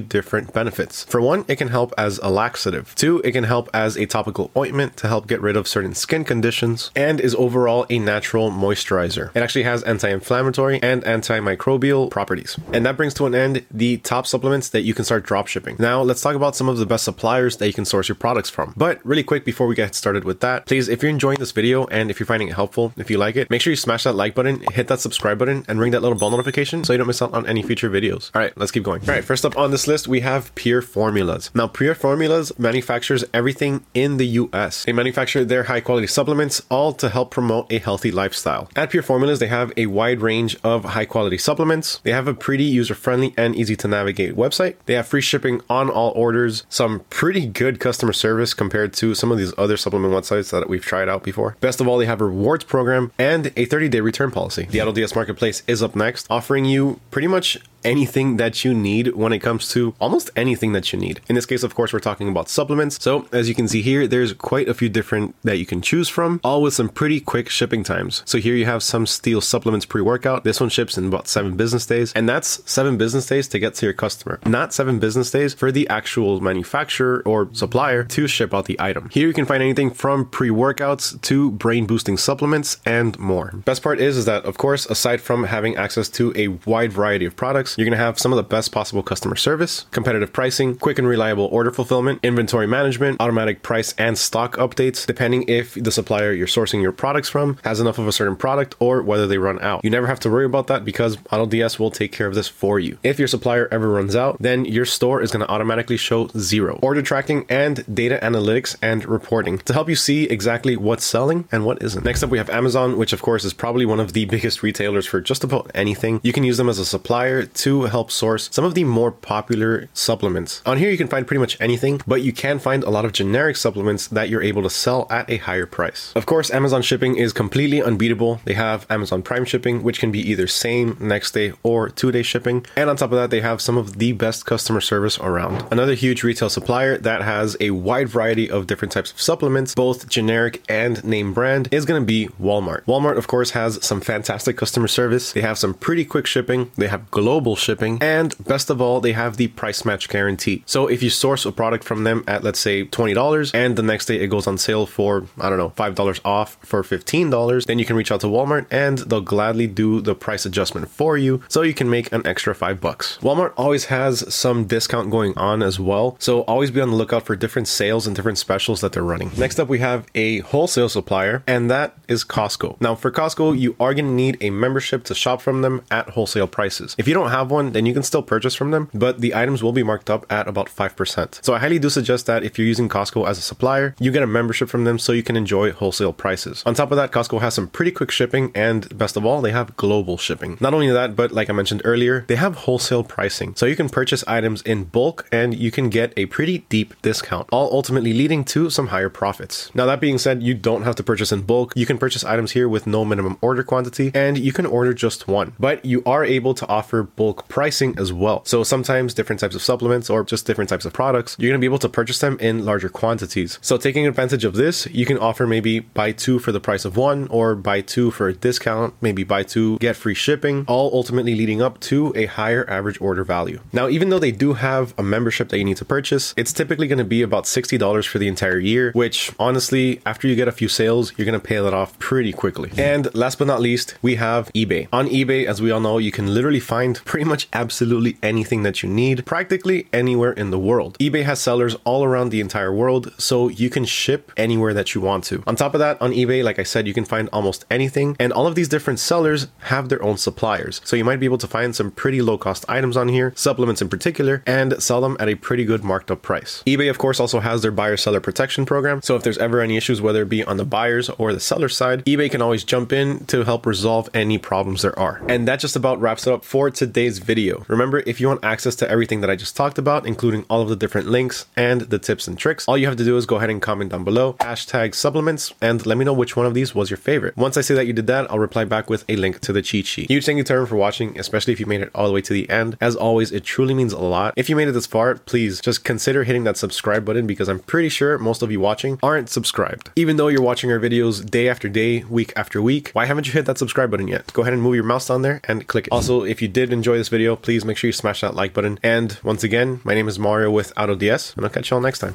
different 0.00 0.52
benefits. 0.52 1.04
For 1.04 1.20
one, 1.20 1.44
it 1.48 1.56
can 1.56 1.68
help 1.68 1.92
as 1.98 2.18
a 2.22 2.30
laxative. 2.30 2.94
Two, 2.94 3.20
it 3.24 3.32
can 3.32 3.44
help 3.44 3.68
as 3.74 3.96
a 3.96 4.06
topical 4.06 4.50
ointment 4.56 4.96
to 4.98 5.08
help 5.08 5.26
get 5.26 5.40
rid 5.40 5.56
of 5.56 5.68
certain 5.68 5.94
skin 5.94 6.24
conditions 6.24 6.90
and 6.96 7.20
is 7.20 7.34
overall 7.34 7.86
a 7.90 7.98
natural 7.98 8.50
moisturizer. 8.50 9.30
It 9.34 9.42
actually 9.42 9.64
has 9.64 9.82
anti 9.82 10.08
inflammatory 10.08 10.80
and 10.82 11.02
antimicrobial 11.04 12.10
properties. 12.10 12.58
And 12.72 12.86
that 12.86 12.96
brings 12.96 13.14
to 13.14 13.26
an 13.26 13.34
end 13.34 13.66
the 13.70 13.98
top 13.98 14.26
supplements 14.26 14.68
that 14.70 14.82
you 14.86 14.94
can 14.94 15.04
start 15.04 15.24
drop 15.24 15.48
shipping. 15.48 15.76
Now, 15.78 16.00
let's 16.00 16.20
talk 16.20 16.36
about 16.36 16.54
some 16.54 16.68
of 16.68 16.78
the 16.78 16.86
best 16.86 17.04
suppliers 17.04 17.56
that 17.56 17.66
you 17.66 17.72
can 17.72 17.84
source 17.84 18.08
your 18.08 18.14
products 18.14 18.48
from. 18.48 18.72
But 18.76 19.04
really 19.04 19.24
quick 19.24 19.44
before 19.44 19.66
we 19.66 19.74
get 19.74 19.94
started 19.94 20.22
with 20.24 20.40
that, 20.40 20.66
please, 20.66 20.88
if 20.88 21.02
you're 21.02 21.10
enjoying 21.10 21.38
this 21.38 21.50
video 21.50 21.86
and 21.86 22.10
if 22.10 22.20
you're 22.20 22.26
finding 22.26 22.48
it 22.48 22.54
helpful, 22.54 22.92
if 22.96 23.10
you 23.10 23.18
like 23.18 23.34
it, 23.34 23.50
make 23.50 23.60
sure 23.60 23.72
you 23.72 23.76
smash 23.76 24.04
that 24.04 24.14
like 24.14 24.34
button, 24.34 24.62
hit 24.72 24.86
that 24.86 25.00
subscribe 25.00 25.38
button, 25.38 25.64
and 25.66 25.80
ring 25.80 25.90
that 25.90 26.02
little 26.02 26.16
bell 26.16 26.30
notification 26.30 26.84
so 26.84 26.92
you 26.92 26.98
don't 26.98 27.08
miss 27.08 27.20
out 27.20 27.34
on 27.34 27.46
any 27.46 27.62
future 27.62 27.90
videos. 27.90 28.30
All 28.34 28.40
right, 28.40 28.56
let's 28.56 28.70
keep 28.70 28.84
going. 28.84 29.02
All 29.02 29.08
right, 29.08 29.24
first 29.24 29.44
up 29.44 29.56
on 29.58 29.72
this 29.72 29.88
list, 29.88 30.06
we 30.06 30.20
have 30.20 30.54
Pure 30.54 30.82
Formulas. 30.82 31.50
Now, 31.52 31.66
Pure 31.66 31.96
Formulas 31.96 32.56
manufactures 32.58 33.24
everything 33.34 33.84
in 33.92 34.18
the 34.18 34.26
US. 34.26 34.84
They 34.84 34.92
manufacture 34.92 35.44
their 35.44 35.64
high 35.64 35.80
quality 35.80 36.06
supplements, 36.06 36.62
all 36.70 36.92
to 36.94 37.08
help 37.08 37.32
promote 37.32 37.72
a 37.72 37.78
healthy 37.78 38.12
lifestyle. 38.12 38.70
At 38.76 38.90
Pure 38.90 39.02
Formulas, 39.02 39.40
they 39.40 39.48
have 39.48 39.72
a 39.76 39.86
wide 39.86 40.20
range 40.20 40.56
of 40.62 40.84
high 40.84 41.06
quality 41.06 41.38
supplements. 41.38 41.98
They 42.04 42.12
have 42.12 42.28
a 42.28 42.34
pretty 42.34 42.64
user 42.64 42.94
friendly 42.94 43.34
and 43.36 43.56
easy 43.56 43.74
to 43.76 43.88
navigate 43.88 44.36
website. 44.36 44.75
They 44.86 44.94
have 44.94 45.06
free 45.06 45.20
shipping 45.20 45.60
on 45.68 45.88
all 45.88 46.12
orders, 46.14 46.64
some 46.68 47.00
pretty 47.10 47.46
good 47.46 47.80
customer 47.80 48.12
service 48.12 48.54
compared 48.54 48.92
to 48.94 49.14
some 49.14 49.32
of 49.32 49.38
these 49.38 49.52
other 49.56 49.76
supplement 49.76 50.12
websites 50.12 50.50
that 50.50 50.68
we've 50.68 50.84
tried 50.84 51.08
out 51.08 51.22
before. 51.22 51.56
Best 51.60 51.80
of 51.80 51.88
all, 51.88 51.98
they 51.98 52.06
have 52.06 52.20
a 52.20 52.24
rewards 52.24 52.64
program 52.64 53.12
and 53.18 53.52
a 53.56 53.64
30 53.64 53.88
day 53.88 54.00
return 54.00 54.30
policy. 54.30 54.66
The 54.70 54.78
AutoDS 54.78 55.14
Marketplace 55.14 55.62
is 55.66 55.82
up 55.82 55.96
next, 55.96 56.26
offering 56.30 56.64
you 56.64 57.00
pretty 57.10 57.28
much 57.28 57.58
anything 57.86 58.36
that 58.36 58.64
you 58.64 58.74
need 58.74 59.14
when 59.14 59.32
it 59.32 59.38
comes 59.38 59.70
to 59.70 59.94
almost 60.00 60.30
anything 60.36 60.72
that 60.72 60.92
you 60.92 60.98
need. 60.98 61.20
In 61.28 61.34
this 61.36 61.46
case, 61.46 61.62
of 61.62 61.74
course, 61.74 61.92
we're 61.92 62.00
talking 62.00 62.28
about 62.28 62.48
supplements. 62.48 63.02
So 63.02 63.26
as 63.32 63.48
you 63.48 63.54
can 63.54 63.68
see 63.68 63.80
here, 63.80 64.06
there's 64.06 64.32
quite 64.32 64.68
a 64.68 64.74
few 64.74 64.88
different 64.88 65.34
that 65.42 65.58
you 65.58 65.66
can 65.66 65.80
choose 65.80 66.08
from, 66.08 66.40
all 66.42 66.60
with 66.62 66.74
some 66.74 66.88
pretty 66.88 67.20
quick 67.20 67.48
shipping 67.48 67.84
times. 67.84 68.22
So 68.26 68.38
here 68.38 68.56
you 68.56 68.66
have 68.66 68.82
some 68.82 69.06
steel 69.06 69.40
supplements 69.40 69.86
pre-workout. 69.86 70.44
This 70.44 70.60
one 70.60 70.68
ships 70.68 70.98
in 70.98 71.06
about 71.06 71.28
seven 71.28 71.56
business 71.56 71.86
days, 71.86 72.12
and 72.14 72.28
that's 72.28 72.60
seven 72.70 72.98
business 72.98 73.26
days 73.26 73.46
to 73.48 73.58
get 73.58 73.74
to 73.76 73.86
your 73.86 73.92
customer, 73.92 74.40
not 74.44 74.74
seven 74.74 74.98
business 74.98 75.30
days 75.30 75.54
for 75.54 75.70
the 75.70 75.88
actual 75.88 76.40
manufacturer 76.40 77.22
or 77.24 77.48
supplier 77.52 78.02
to 78.02 78.26
ship 78.26 78.52
out 78.52 78.64
the 78.66 78.80
item. 78.80 79.08
Here 79.10 79.28
you 79.28 79.34
can 79.34 79.46
find 79.46 79.62
anything 79.62 79.90
from 79.92 80.28
pre-workouts 80.28 81.20
to 81.22 81.52
brain 81.52 81.86
boosting 81.86 82.16
supplements 82.16 82.78
and 82.84 83.18
more. 83.18 83.52
Best 83.64 83.82
part 83.82 84.00
is, 84.00 84.16
is 84.16 84.24
that 84.24 84.44
of 84.44 84.58
course, 84.58 84.86
aside 84.86 85.20
from 85.20 85.44
having 85.44 85.76
access 85.76 86.08
to 86.08 86.32
a 86.34 86.48
wide 86.48 86.92
variety 86.92 87.26
of 87.26 87.36
products, 87.36 87.75
you're 87.76 87.84
going 87.84 87.96
to 87.96 88.04
have 88.04 88.18
some 88.18 88.32
of 88.32 88.36
the 88.36 88.42
best 88.42 88.72
possible 88.72 89.02
customer 89.02 89.36
service, 89.36 89.86
competitive 89.90 90.32
pricing, 90.32 90.76
quick 90.76 90.98
and 90.98 91.06
reliable 91.06 91.46
order 91.46 91.70
fulfillment, 91.70 92.20
inventory 92.22 92.66
management, 92.66 93.20
automatic 93.20 93.62
price 93.62 93.94
and 93.98 94.16
stock 94.16 94.56
updates, 94.56 95.06
depending 95.06 95.44
if 95.48 95.74
the 95.74 95.92
supplier 95.92 96.32
you're 96.32 96.46
sourcing 96.46 96.80
your 96.80 96.92
products 96.92 97.28
from 97.28 97.58
has 97.64 97.80
enough 97.80 97.98
of 97.98 98.08
a 98.08 98.12
certain 98.12 98.36
product 98.36 98.74
or 98.78 99.02
whether 99.02 99.26
they 99.26 99.38
run 99.38 99.60
out. 99.60 99.84
You 99.84 99.90
never 99.90 100.06
have 100.06 100.20
to 100.20 100.30
worry 100.30 100.46
about 100.46 100.68
that 100.68 100.84
because 100.84 101.16
AutoDS 101.16 101.78
will 101.78 101.90
take 101.90 102.12
care 102.12 102.26
of 102.26 102.34
this 102.34 102.48
for 102.48 102.80
you. 102.80 102.98
If 103.02 103.18
your 103.18 103.28
supplier 103.28 103.68
ever 103.70 103.90
runs 103.90 104.16
out, 104.16 104.36
then 104.40 104.64
your 104.64 104.86
store 104.86 105.20
is 105.20 105.30
going 105.30 105.44
to 105.44 105.52
automatically 105.52 105.96
show 105.96 106.28
zero. 106.28 106.78
Order 106.82 107.02
tracking 107.02 107.44
and 107.48 107.84
data 107.94 108.18
analytics 108.22 108.76
and 108.80 109.04
reporting 109.04 109.58
to 109.58 109.72
help 109.72 109.88
you 109.88 109.96
see 109.96 110.24
exactly 110.24 110.76
what's 110.76 111.04
selling 111.04 111.46
and 111.52 111.64
what 111.64 111.82
isn't. 111.82 112.04
Next 112.04 112.22
up, 112.22 112.30
we 112.30 112.38
have 112.38 112.48
Amazon, 112.48 112.96
which 112.96 113.12
of 113.12 113.20
course 113.20 113.44
is 113.44 113.52
probably 113.52 113.84
one 113.84 114.00
of 114.00 114.14
the 114.14 114.24
biggest 114.36 114.62
retailers 114.62 115.06
for 115.06 115.20
just 115.20 115.44
about 115.44 115.70
anything. 115.74 116.20
You 116.22 116.32
can 116.32 116.44
use 116.44 116.56
them 116.56 116.68
as 116.68 116.78
a 116.78 116.86
supplier 116.86 117.44
to 117.44 117.65
help 117.82 118.10
source 118.10 118.48
some 118.52 118.64
of 118.64 118.74
the 118.74 118.84
more 118.84 119.12
popular 119.12 119.88
supplements. 119.92 120.62
On 120.66 120.78
here, 120.78 120.90
you 120.90 120.96
can 120.96 121.08
find 121.08 121.26
pretty 121.26 121.40
much 121.40 121.60
anything, 121.60 122.00
but 122.06 122.22
you 122.22 122.32
can 122.32 122.58
find 122.58 122.82
a 122.84 122.90
lot 122.90 123.04
of 123.04 123.12
generic 123.12 123.56
supplements 123.56 124.06
that 124.08 124.28
you're 124.28 124.42
able 124.42 124.62
to 124.62 124.70
sell 124.70 125.06
at 125.10 125.28
a 125.30 125.36
higher 125.38 125.66
price. 125.66 126.12
Of 126.14 126.26
course, 126.26 126.50
Amazon 126.50 126.82
shipping 126.82 127.16
is 127.16 127.32
completely 127.32 127.82
unbeatable. 127.82 128.40
They 128.44 128.54
have 128.54 128.86
Amazon 128.90 129.22
Prime 129.22 129.44
shipping, 129.44 129.82
which 129.82 129.98
can 129.98 130.10
be 130.10 130.20
either 130.30 130.46
same, 130.46 130.96
next 131.00 131.32
day, 131.32 131.52
or 131.62 131.88
two 131.88 132.12
day 132.12 132.22
shipping. 132.22 132.66
And 132.76 132.90
on 132.90 132.96
top 132.96 133.12
of 133.12 133.18
that, 133.18 133.30
they 133.30 133.40
have 133.40 133.60
some 133.60 133.76
of 133.76 133.98
the 133.98 134.12
best 134.12 134.46
customer 134.46 134.80
service 134.80 135.18
around. 135.18 135.64
Another 135.70 135.94
huge 135.94 136.22
retail 136.22 136.48
supplier 136.48 136.98
that 136.98 137.22
has 137.22 137.56
a 137.60 137.70
wide 137.70 138.08
variety 138.08 138.50
of 138.50 138.66
different 138.66 138.92
types 138.92 139.12
of 139.12 139.20
supplements, 139.20 139.74
both 139.74 140.08
generic 140.08 140.62
and 140.68 141.02
name 141.04 141.32
brand, 141.32 141.68
is 141.70 141.84
going 141.84 142.00
to 142.00 142.06
be 142.06 142.28
Walmart. 142.40 142.84
Walmart, 142.84 143.16
of 143.18 143.26
course, 143.26 143.50
has 143.50 143.84
some 143.84 144.00
fantastic 144.00 144.56
customer 144.56 144.88
service. 144.88 145.32
They 145.32 145.40
have 145.42 145.58
some 145.58 145.74
pretty 145.74 146.04
quick 146.04 146.26
shipping. 146.26 146.70
They 146.76 146.88
have 146.88 147.10
global 147.10 147.45
shipping. 147.54 147.98
And 148.00 148.34
best 148.44 148.70
of 148.70 148.80
all, 148.80 149.00
they 149.00 149.12
have 149.12 149.36
the 149.36 149.48
price 149.48 149.84
match 149.84 150.08
guarantee. 150.08 150.64
So 150.66 150.88
if 150.88 151.02
you 151.02 151.10
source 151.10 151.44
a 151.44 151.52
product 151.52 151.84
from 151.84 152.04
them 152.04 152.24
at, 152.26 152.42
let's 152.42 152.58
say, 152.58 152.84
$20 152.84 153.52
and 153.54 153.76
the 153.76 153.82
next 153.82 154.06
day 154.06 154.16
it 154.16 154.28
goes 154.28 154.46
on 154.46 154.58
sale 154.58 154.86
for, 154.86 155.26
I 155.38 155.48
don't 155.48 155.58
know, 155.58 155.70
$5 155.70 156.20
off 156.24 156.56
for 156.62 156.82
$15, 156.82 157.66
then 157.66 157.78
you 157.78 157.84
can 157.84 157.96
reach 157.96 158.10
out 158.10 158.20
to 158.22 158.26
Walmart 158.26 158.66
and 158.70 158.98
they'll 158.98 159.20
gladly 159.20 159.66
do 159.66 160.00
the 160.00 160.14
price 160.14 160.46
adjustment 160.46 160.88
for 160.88 161.16
you 161.16 161.42
so 161.48 161.62
you 161.62 161.74
can 161.74 161.88
make 161.88 162.10
an 162.12 162.26
extra 162.26 162.54
five 162.54 162.80
bucks. 162.80 163.18
Walmart 163.18 163.52
always 163.56 163.86
has 163.86 164.34
some 164.34 164.64
discount 164.64 165.10
going 165.10 165.36
on 165.36 165.62
as 165.62 165.78
well. 165.78 166.16
So 166.18 166.40
always 166.42 166.70
be 166.70 166.80
on 166.80 166.90
the 166.90 166.96
lookout 166.96 167.24
for 167.24 167.36
different 167.36 167.68
sales 167.68 168.06
and 168.06 168.16
different 168.16 168.38
specials 168.38 168.80
that 168.80 168.92
they're 168.92 169.02
running. 169.02 169.30
Next 169.36 169.60
up, 169.60 169.68
we 169.68 169.78
have 169.80 170.06
a 170.14 170.40
wholesale 170.40 170.88
supplier 170.88 171.42
and 171.46 171.70
that 171.70 171.96
is 172.08 172.24
Costco. 172.24 172.80
Now 172.80 172.94
for 172.94 173.10
Costco, 173.10 173.58
you 173.58 173.76
are 173.78 173.94
going 173.94 174.06
to 174.06 174.12
need 174.12 174.38
a 174.40 174.50
membership 174.50 175.04
to 175.04 175.14
shop 175.14 175.40
from 175.42 175.62
them 175.62 175.82
at 175.90 176.10
wholesale 176.10 176.46
prices. 176.46 176.94
If 176.98 177.06
you 177.06 177.14
don't 177.14 177.30
have 177.38 177.50
one, 177.50 177.72
then 177.72 177.86
you 177.86 177.94
can 177.94 178.02
still 178.02 178.22
purchase 178.22 178.54
from 178.54 178.70
them, 178.70 178.88
but 178.94 179.20
the 179.20 179.34
items 179.34 179.62
will 179.62 179.72
be 179.72 179.82
marked 179.82 180.10
up 180.10 180.26
at 180.30 180.48
about 180.48 180.68
5%. 180.68 181.44
So 181.44 181.54
I 181.54 181.58
highly 181.58 181.78
do 181.78 181.90
suggest 181.90 182.26
that 182.26 182.42
if 182.42 182.58
you're 182.58 182.66
using 182.66 182.88
Costco 182.88 183.28
as 183.28 183.38
a 183.38 183.42
supplier, 183.42 183.94
you 183.98 184.10
get 184.10 184.22
a 184.22 184.26
membership 184.26 184.68
from 184.68 184.84
them 184.84 184.98
so 184.98 185.12
you 185.12 185.22
can 185.22 185.36
enjoy 185.36 185.72
wholesale 185.72 186.12
prices. 186.12 186.62
On 186.66 186.74
top 186.74 186.90
of 186.90 186.96
that, 186.96 187.12
Costco 187.12 187.40
has 187.40 187.54
some 187.54 187.68
pretty 187.68 187.90
quick 187.90 188.10
shipping, 188.10 188.52
and 188.54 188.96
best 188.96 189.16
of 189.16 189.24
all, 189.24 189.40
they 189.40 189.52
have 189.52 189.76
global 189.76 190.16
shipping. 190.18 190.56
Not 190.60 190.74
only 190.74 190.90
that, 190.90 191.16
but 191.16 191.32
like 191.32 191.50
I 191.50 191.52
mentioned 191.52 191.82
earlier, 191.84 192.24
they 192.28 192.36
have 192.36 192.54
wholesale 192.64 193.04
pricing. 193.04 193.54
So 193.56 193.66
you 193.66 193.76
can 193.76 193.88
purchase 193.88 194.24
items 194.26 194.62
in 194.62 194.84
bulk 194.84 195.28
and 195.32 195.54
you 195.54 195.70
can 195.70 195.90
get 195.90 196.12
a 196.16 196.26
pretty 196.26 196.58
deep 196.68 196.94
discount, 197.02 197.48
all 197.52 197.68
ultimately 197.72 198.12
leading 198.12 198.44
to 198.44 198.70
some 198.70 198.88
higher 198.88 199.10
profits. 199.10 199.74
Now, 199.74 199.86
that 199.86 200.00
being 200.00 200.18
said, 200.18 200.42
you 200.42 200.54
don't 200.54 200.82
have 200.82 200.96
to 200.96 201.02
purchase 201.02 201.32
in 201.32 201.42
bulk. 201.42 201.72
You 201.76 201.86
can 201.86 201.98
purchase 201.98 202.24
items 202.24 202.52
here 202.52 202.68
with 202.68 202.86
no 202.86 203.04
minimum 203.04 203.38
order 203.40 203.62
quantity, 203.62 204.10
and 204.14 204.38
you 204.38 204.52
can 204.52 204.66
order 204.66 204.94
just 204.94 205.28
one. 205.28 205.52
But 205.58 205.84
you 205.84 206.02
are 206.06 206.24
able 206.24 206.54
to 206.54 206.66
offer 206.66 207.02
bulk 207.02 207.25
pricing 207.34 207.94
as 207.98 208.12
well. 208.12 208.42
So 208.44 208.62
sometimes 208.62 209.14
different 209.14 209.40
types 209.40 209.54
of 209.54 209.62
supplements 209.62 210.10
or 210.10 210.24
just 210.24 210.46
different 210.46 210.70
types 210.70 210.84
of 210.84 210.92
products, 210.92 211.36
you're 211.38 211.50
going 211.50 211.60
to 211.60 211.64
be 211.64 211.66
able 211.66 211.78
to 211.78 211.88
purchase 211.88 212.18
them 212.20 212.36
in 212.40 212.64
larger 212.64 212.88
quantities. 212.88 213.58
So 213.62 213.76
taking 213.76 214.06
advantage 214.06 214.44
of 214.44 214.54
this, 214.54 214.86
you 214.86 215.06
can 215.06 215.18
offer 215.18 215.46
maybe 215.46 215.80
buy 215.80 216.12
two 216.12 216.38
for 216.38 216.52
the 216.52 216.60
price 216.60 216.84
of 216.84 216.96
one 216.96 217.28
or 217.28 217.54
buy 217.54 217.80
two 217.80 218.10
for 218.10 218.28
a 218.28 218.34
discount, 218.34 218.94
maybe 219.00 219.24
buy 219.24 219.42
two, 219.42 219.78
get 219.78 219.96
free 219.96 220.14
shipping, 220.14 220.64
all 220.68 220.90
ultimately 220.92 221.34
leading 221.34 221.62
up 221.62 221.80
to 221.80 222.12
a 222.16 222.26
higher 222.26 222.68
average 222.68 223.00
order 223.00 223.24
value. 223.24 223.60
Now, 223.72 223.88
even 223.88 224.10
though 224.10 224.18
they 224.18 224.32
do 224.32 224.54
have 224.54 224.94
a 224.98 225.02
membership 225.02 225.48
that 225.50 225.58
you 225.58 225.64
need 225.64 225.76
to 225.78 225.84
purchase, 225.84 226.34
it's 226.36 226.52
typically 226.52 226.86
going 226.86 226.98
to 226.98 227.04
be 227.04 227.22
about 227.22 227.44
$60 227.44 228.06
for 228.06 228.18
the 228.18 228.28
entire 228.28 228.58
year, 228.58 228.92
which 228.92 229.32
honestly, 229.38 230.00
after 230.06 230.28
you 230.28 230.34
get 230.34 230.48
a 230.48 230.52
few 230.52 230.68
sales, 230.68 231.12
you're 231.16 231.26
going 231.26 231.38
to 231.38 231.46
pay 231.46 231.56
that 231.56 231.74
off 231.74 231.98
pretty 231.98 232.32
quickly. 232.32 232.70
And 232.76 233.12
last 233.14 233.38
but 233.38 233.46
not 233.46 233.60
least, 233.60 233.96
we 234.02 234.16
have 234.16 234.52
eBay. 234.52 234.88
On 234.92 235.08
eBay, 235.08 235.46
as 235.46 235.60
we 235.62 235.70
all 235.70 235.80
know, 235.80 235.98
you 235.98 236.12
can 236.12 236.32
literally 236.32 236.60
find 236.60 237.02
pretty 237.16 237.26
much 237.26 237.48
absolutely 237.54 238.18
anything 238.22 238.62
that 238.62 238.82
you 238.82 238.88
need 238.90 239.24
practically 239.24 239.88
anywhere 239.90 240.32
in 240.32 240.50
the 240.50 240.58
world. 240.58 240.98
eBay 240.98 241.22
has 241.24 241.40
sellers 241.40 241.74
all 241.84 242.04
around 242.04 242.28
the 242.28 242.42
entire 242.42 242.74
world, 242.74 243.10
so 243.16 243.48
you 243.48 243.70
can 243.70 243.86
ship 243.86 244.30
anywhere 244.36 244.74
that 244.74 244.94
you 244.94 245.00
want 245.00 245.24
to. 245.24 245.42
On 245.46 245.56
top 245.56 245.72
of 245.72 245.78
that, 245.78 245.98
on 246.02 246.12
eBay, 246.12 246.44
like 246.44 246.58
I 246.58 246.62
said, 246.62 246.86
you 246.86 246.92
can 246.92 247.06
find 247.06 247.30
almost 247.32 247.64
anything, 247.70 248.18
and 248.20 248.34
all 248.34 248.46
of 248.46 248.54
these 248.54 248.68
different 248.68 248.98
sellers 248.98 249.46
have 249.60 249.88
their 249.88 250.02
own 250.02 250.18
suppliers. 250.18 250.82
So 250.84 250.94
you 250.94 251.06
might 251.06 251.18
be 251.18 251.24
able 251.24 251.38
to 251.38 251.46
find 251.46 251.74
some 251.74 251.90
pretty 251.90 252.20
low 252.20 252.36
cost 252.36 252.66
items 252.68 252.98
on 252.98 253.08
here, 253.08 253.32
supplements 253.34 253.80
in 253.80 253.88
particular, 253.88 254.42
and 254.44 254.82
sell 254.82 255.00
them 255.00 255.16
at 255.18 255.30
a 255.30 255.36
pretty 255.36 255.64
good 255.64 255.82
marked 255.82 256.10
up 256.10 256.20
price. 256.20 256.62
eBay, 256.66 256.90
of 256.90 256.98
course, 256.98 257.18
also 257.18 257.40
has 257.40 257.62
their 257.62 257.70
buyer 257.70 257.96
seller 257.96 258.20
protection 258.20 258.66
program. 258.66 259.00
So 259.00 259.16
if 259.16 259.22
there's 259.22 259.38
ever 259.38 259.62
any 259.62 259.78
issues, 259.78 260.02
whether 260.02 260.20
it 260.20 260.28
be 260.28 260.44
on 260.44 260.58
the 260.58 260.66
buyers 260.66 261.08
or 261.16 261.32
the 261.32 261.40
seller 261.40 261.70
side, 261.70 262.04
eBay 262.04 262.30
can 262.30 262.42
always 262.42 262.62
jump 262.62 262.92
in 262.92 263.24
to 263.28 263.44
help 263.44 263.64
resolve 263.64 264.10
any 264.12 264.36
problems 264.36 264.82
there 264.82 264.98
are. 264.98 265.22
And 265.30 265.48
that 265.48 265.60
just 265.60 265.76
about 265.76 265.98
wraps 265.98 266.26
it 266.26 266.32
up 266.34 266.44
for 266.44 266.68
today's 266.70 267.05
today's 267.06 267.18
video. 267.20 267.64
Remember, 267.68 268.02
if 268.04 268.20
you 268.20 268.26
want 268.26 268.44
access 268.44 268.74
to 268.76 268.90
everything 268.90 269.20
that 269.20 269.30
I 269.30 269.36
just 269.36 269.56
talked 269.56 269.78
about, 269.78 270.06
including 270.06 270.44
all 270.50 270.62
of 270.62 270.68
the 270.68 270.74
different 270.74 271.06
links 271.06 271.46
and 271.56 271.82
the 271.82 272.00
tips 272.00 272.26
and 272.26 272.36
tricks, 272.36 272.66
all 272.66 272.76
you 272.76 272.86
have 272.86 272.96
to 272.96 273.04
do 273.04 273.16
is 273.16 273.26
go 273.26 273.36
ahead 273.36 273.48
and 273.48 273.62
comment 273.62 273.92
down 273.92 274.02
below, 274.02 274.32
hashtag 274.40 274.92
supplements, 274.92 275.54
and 275.60 275.86
let 275.86 275.96
me 275.96 276.04
know 276.04 276.12
which 276.12 276.34
one 276.34 276.46
of 276.46 276.54
these 276.54 276.74
was 276.74 276.90
your 276.90 276.96
favorite. 276.96 277.36
Once 277.36 277.56
I 277.56 277.60
say 277.60 277.74
that 277.74 277.86
you 277.86 277.92
did 277.92 278.08
that, 278.08 278.28
I'll 278.28 278.40
reply 278.40 278.64
back 278.64 278.90
with 278.90 279.04
a 279.08 279.14
link 279.14 279.38
to 279.42 279.52
the 279.52 279.62
cheat 279.62 279.86
sheet. 279.86 280.10
Huge 280.10 280.26
thank 280.26 280.38
you 280.38 280.42
to 280.42 280.52
everyone 280.52 280.68
for 280.68 280.76
watching, 280.76 281.16
especially 281.16 281.52
if 281.52 281.60
you 281.60 281.66
made 281.66 281.80
it 281.80 281.92
all 281.94 282.08
the 282.08 282.12
way 282.12 282.22
to 282.22 282.32
the 282.32 282.50
end. 282.50 282.76
As 282.80 282.96
always, 282.96 283.30
it 283.30 283.44
truly 283.44 283.74
means 283.74 283.92
a 283.92 283.98
lot. 283.98 284.34
If 284.36 284.50
you 284.50 284.56
made 284.56 284.66
it 284.66 284.72
this 284.72 284.86
far, 284.86 285.14
please 285.14 285.60
just 285.60 285.84
consider 285.84 286.24
hitting 286.24 286.42
that 286.42 286.56
subscribe 286.56 287.04
button 287.04 287.26
because 287.28 287.48
I'm 287.48 287.60
pretty 287.60 287.88
sure 287.88 288.18
most 288.18 288.42
of 288.42 288.50
you 288.50 288.58
watching 288.58 288.98
aren't 289.00 289.28
subscribed. 289.28 289.90
Even 289.94 290.16
though 290.16 290.28
you're 290.28 290.42
watching 290.42 290.72
our 290.72 290.80
videos 290.80 291.24
day 291.24 291.48
after 291.48 291.68
day, 291.68 292.02
week 292.04 292.32
after 292.34 292.60
week, 292.60 292.90
why 292.94 293.06
haven't 293.06 293.28
you 293.28 293.32
hit 293.32 293.46
that 293.46 293.58
subscribe 293.58 293.92
button 293.92 294.08
yet? 294.08 294.32
Go 294.32 294.42
ahead 294.42 294.54
and 294.54 294.62
move 294.62 294.74
your 294.74 294.84
mouse 294.84 295.06
down 295.06 295.22
there 295.22 295.40
and 295.44 295.68
click 295.68 295.86
it. 295.86 295.92
Also, 295.92 296.24
if 296.24 296.42
you 296.42 296.48
did 296.48 296.72
enjoy 296.96 297.00
this 297.00 297.08
video, 297.10 297.36
please 297.36 297.64
make 297.64 297.76
sure 297.76 297.88
you 297.88 297.92
smash 297.92 298.22
that 298.22 298.34
like 298.34 298.54
button. 298.54 298.78
And 298.82 299.18
once 299.22 299.44
again, 299.44 299.80
my 299.84 299.94
name 299.94 300.08
is 300.08 300.18
Mario 300.18 300.50
with 300.50 300.74
AutoDS, 300.76 301.36
and 301.36 301.44
I'll 301.44 301.50
catch 301.50 301.70
y'all 301.70 301.80
next 301.80 301.98
time. 301.98 302.14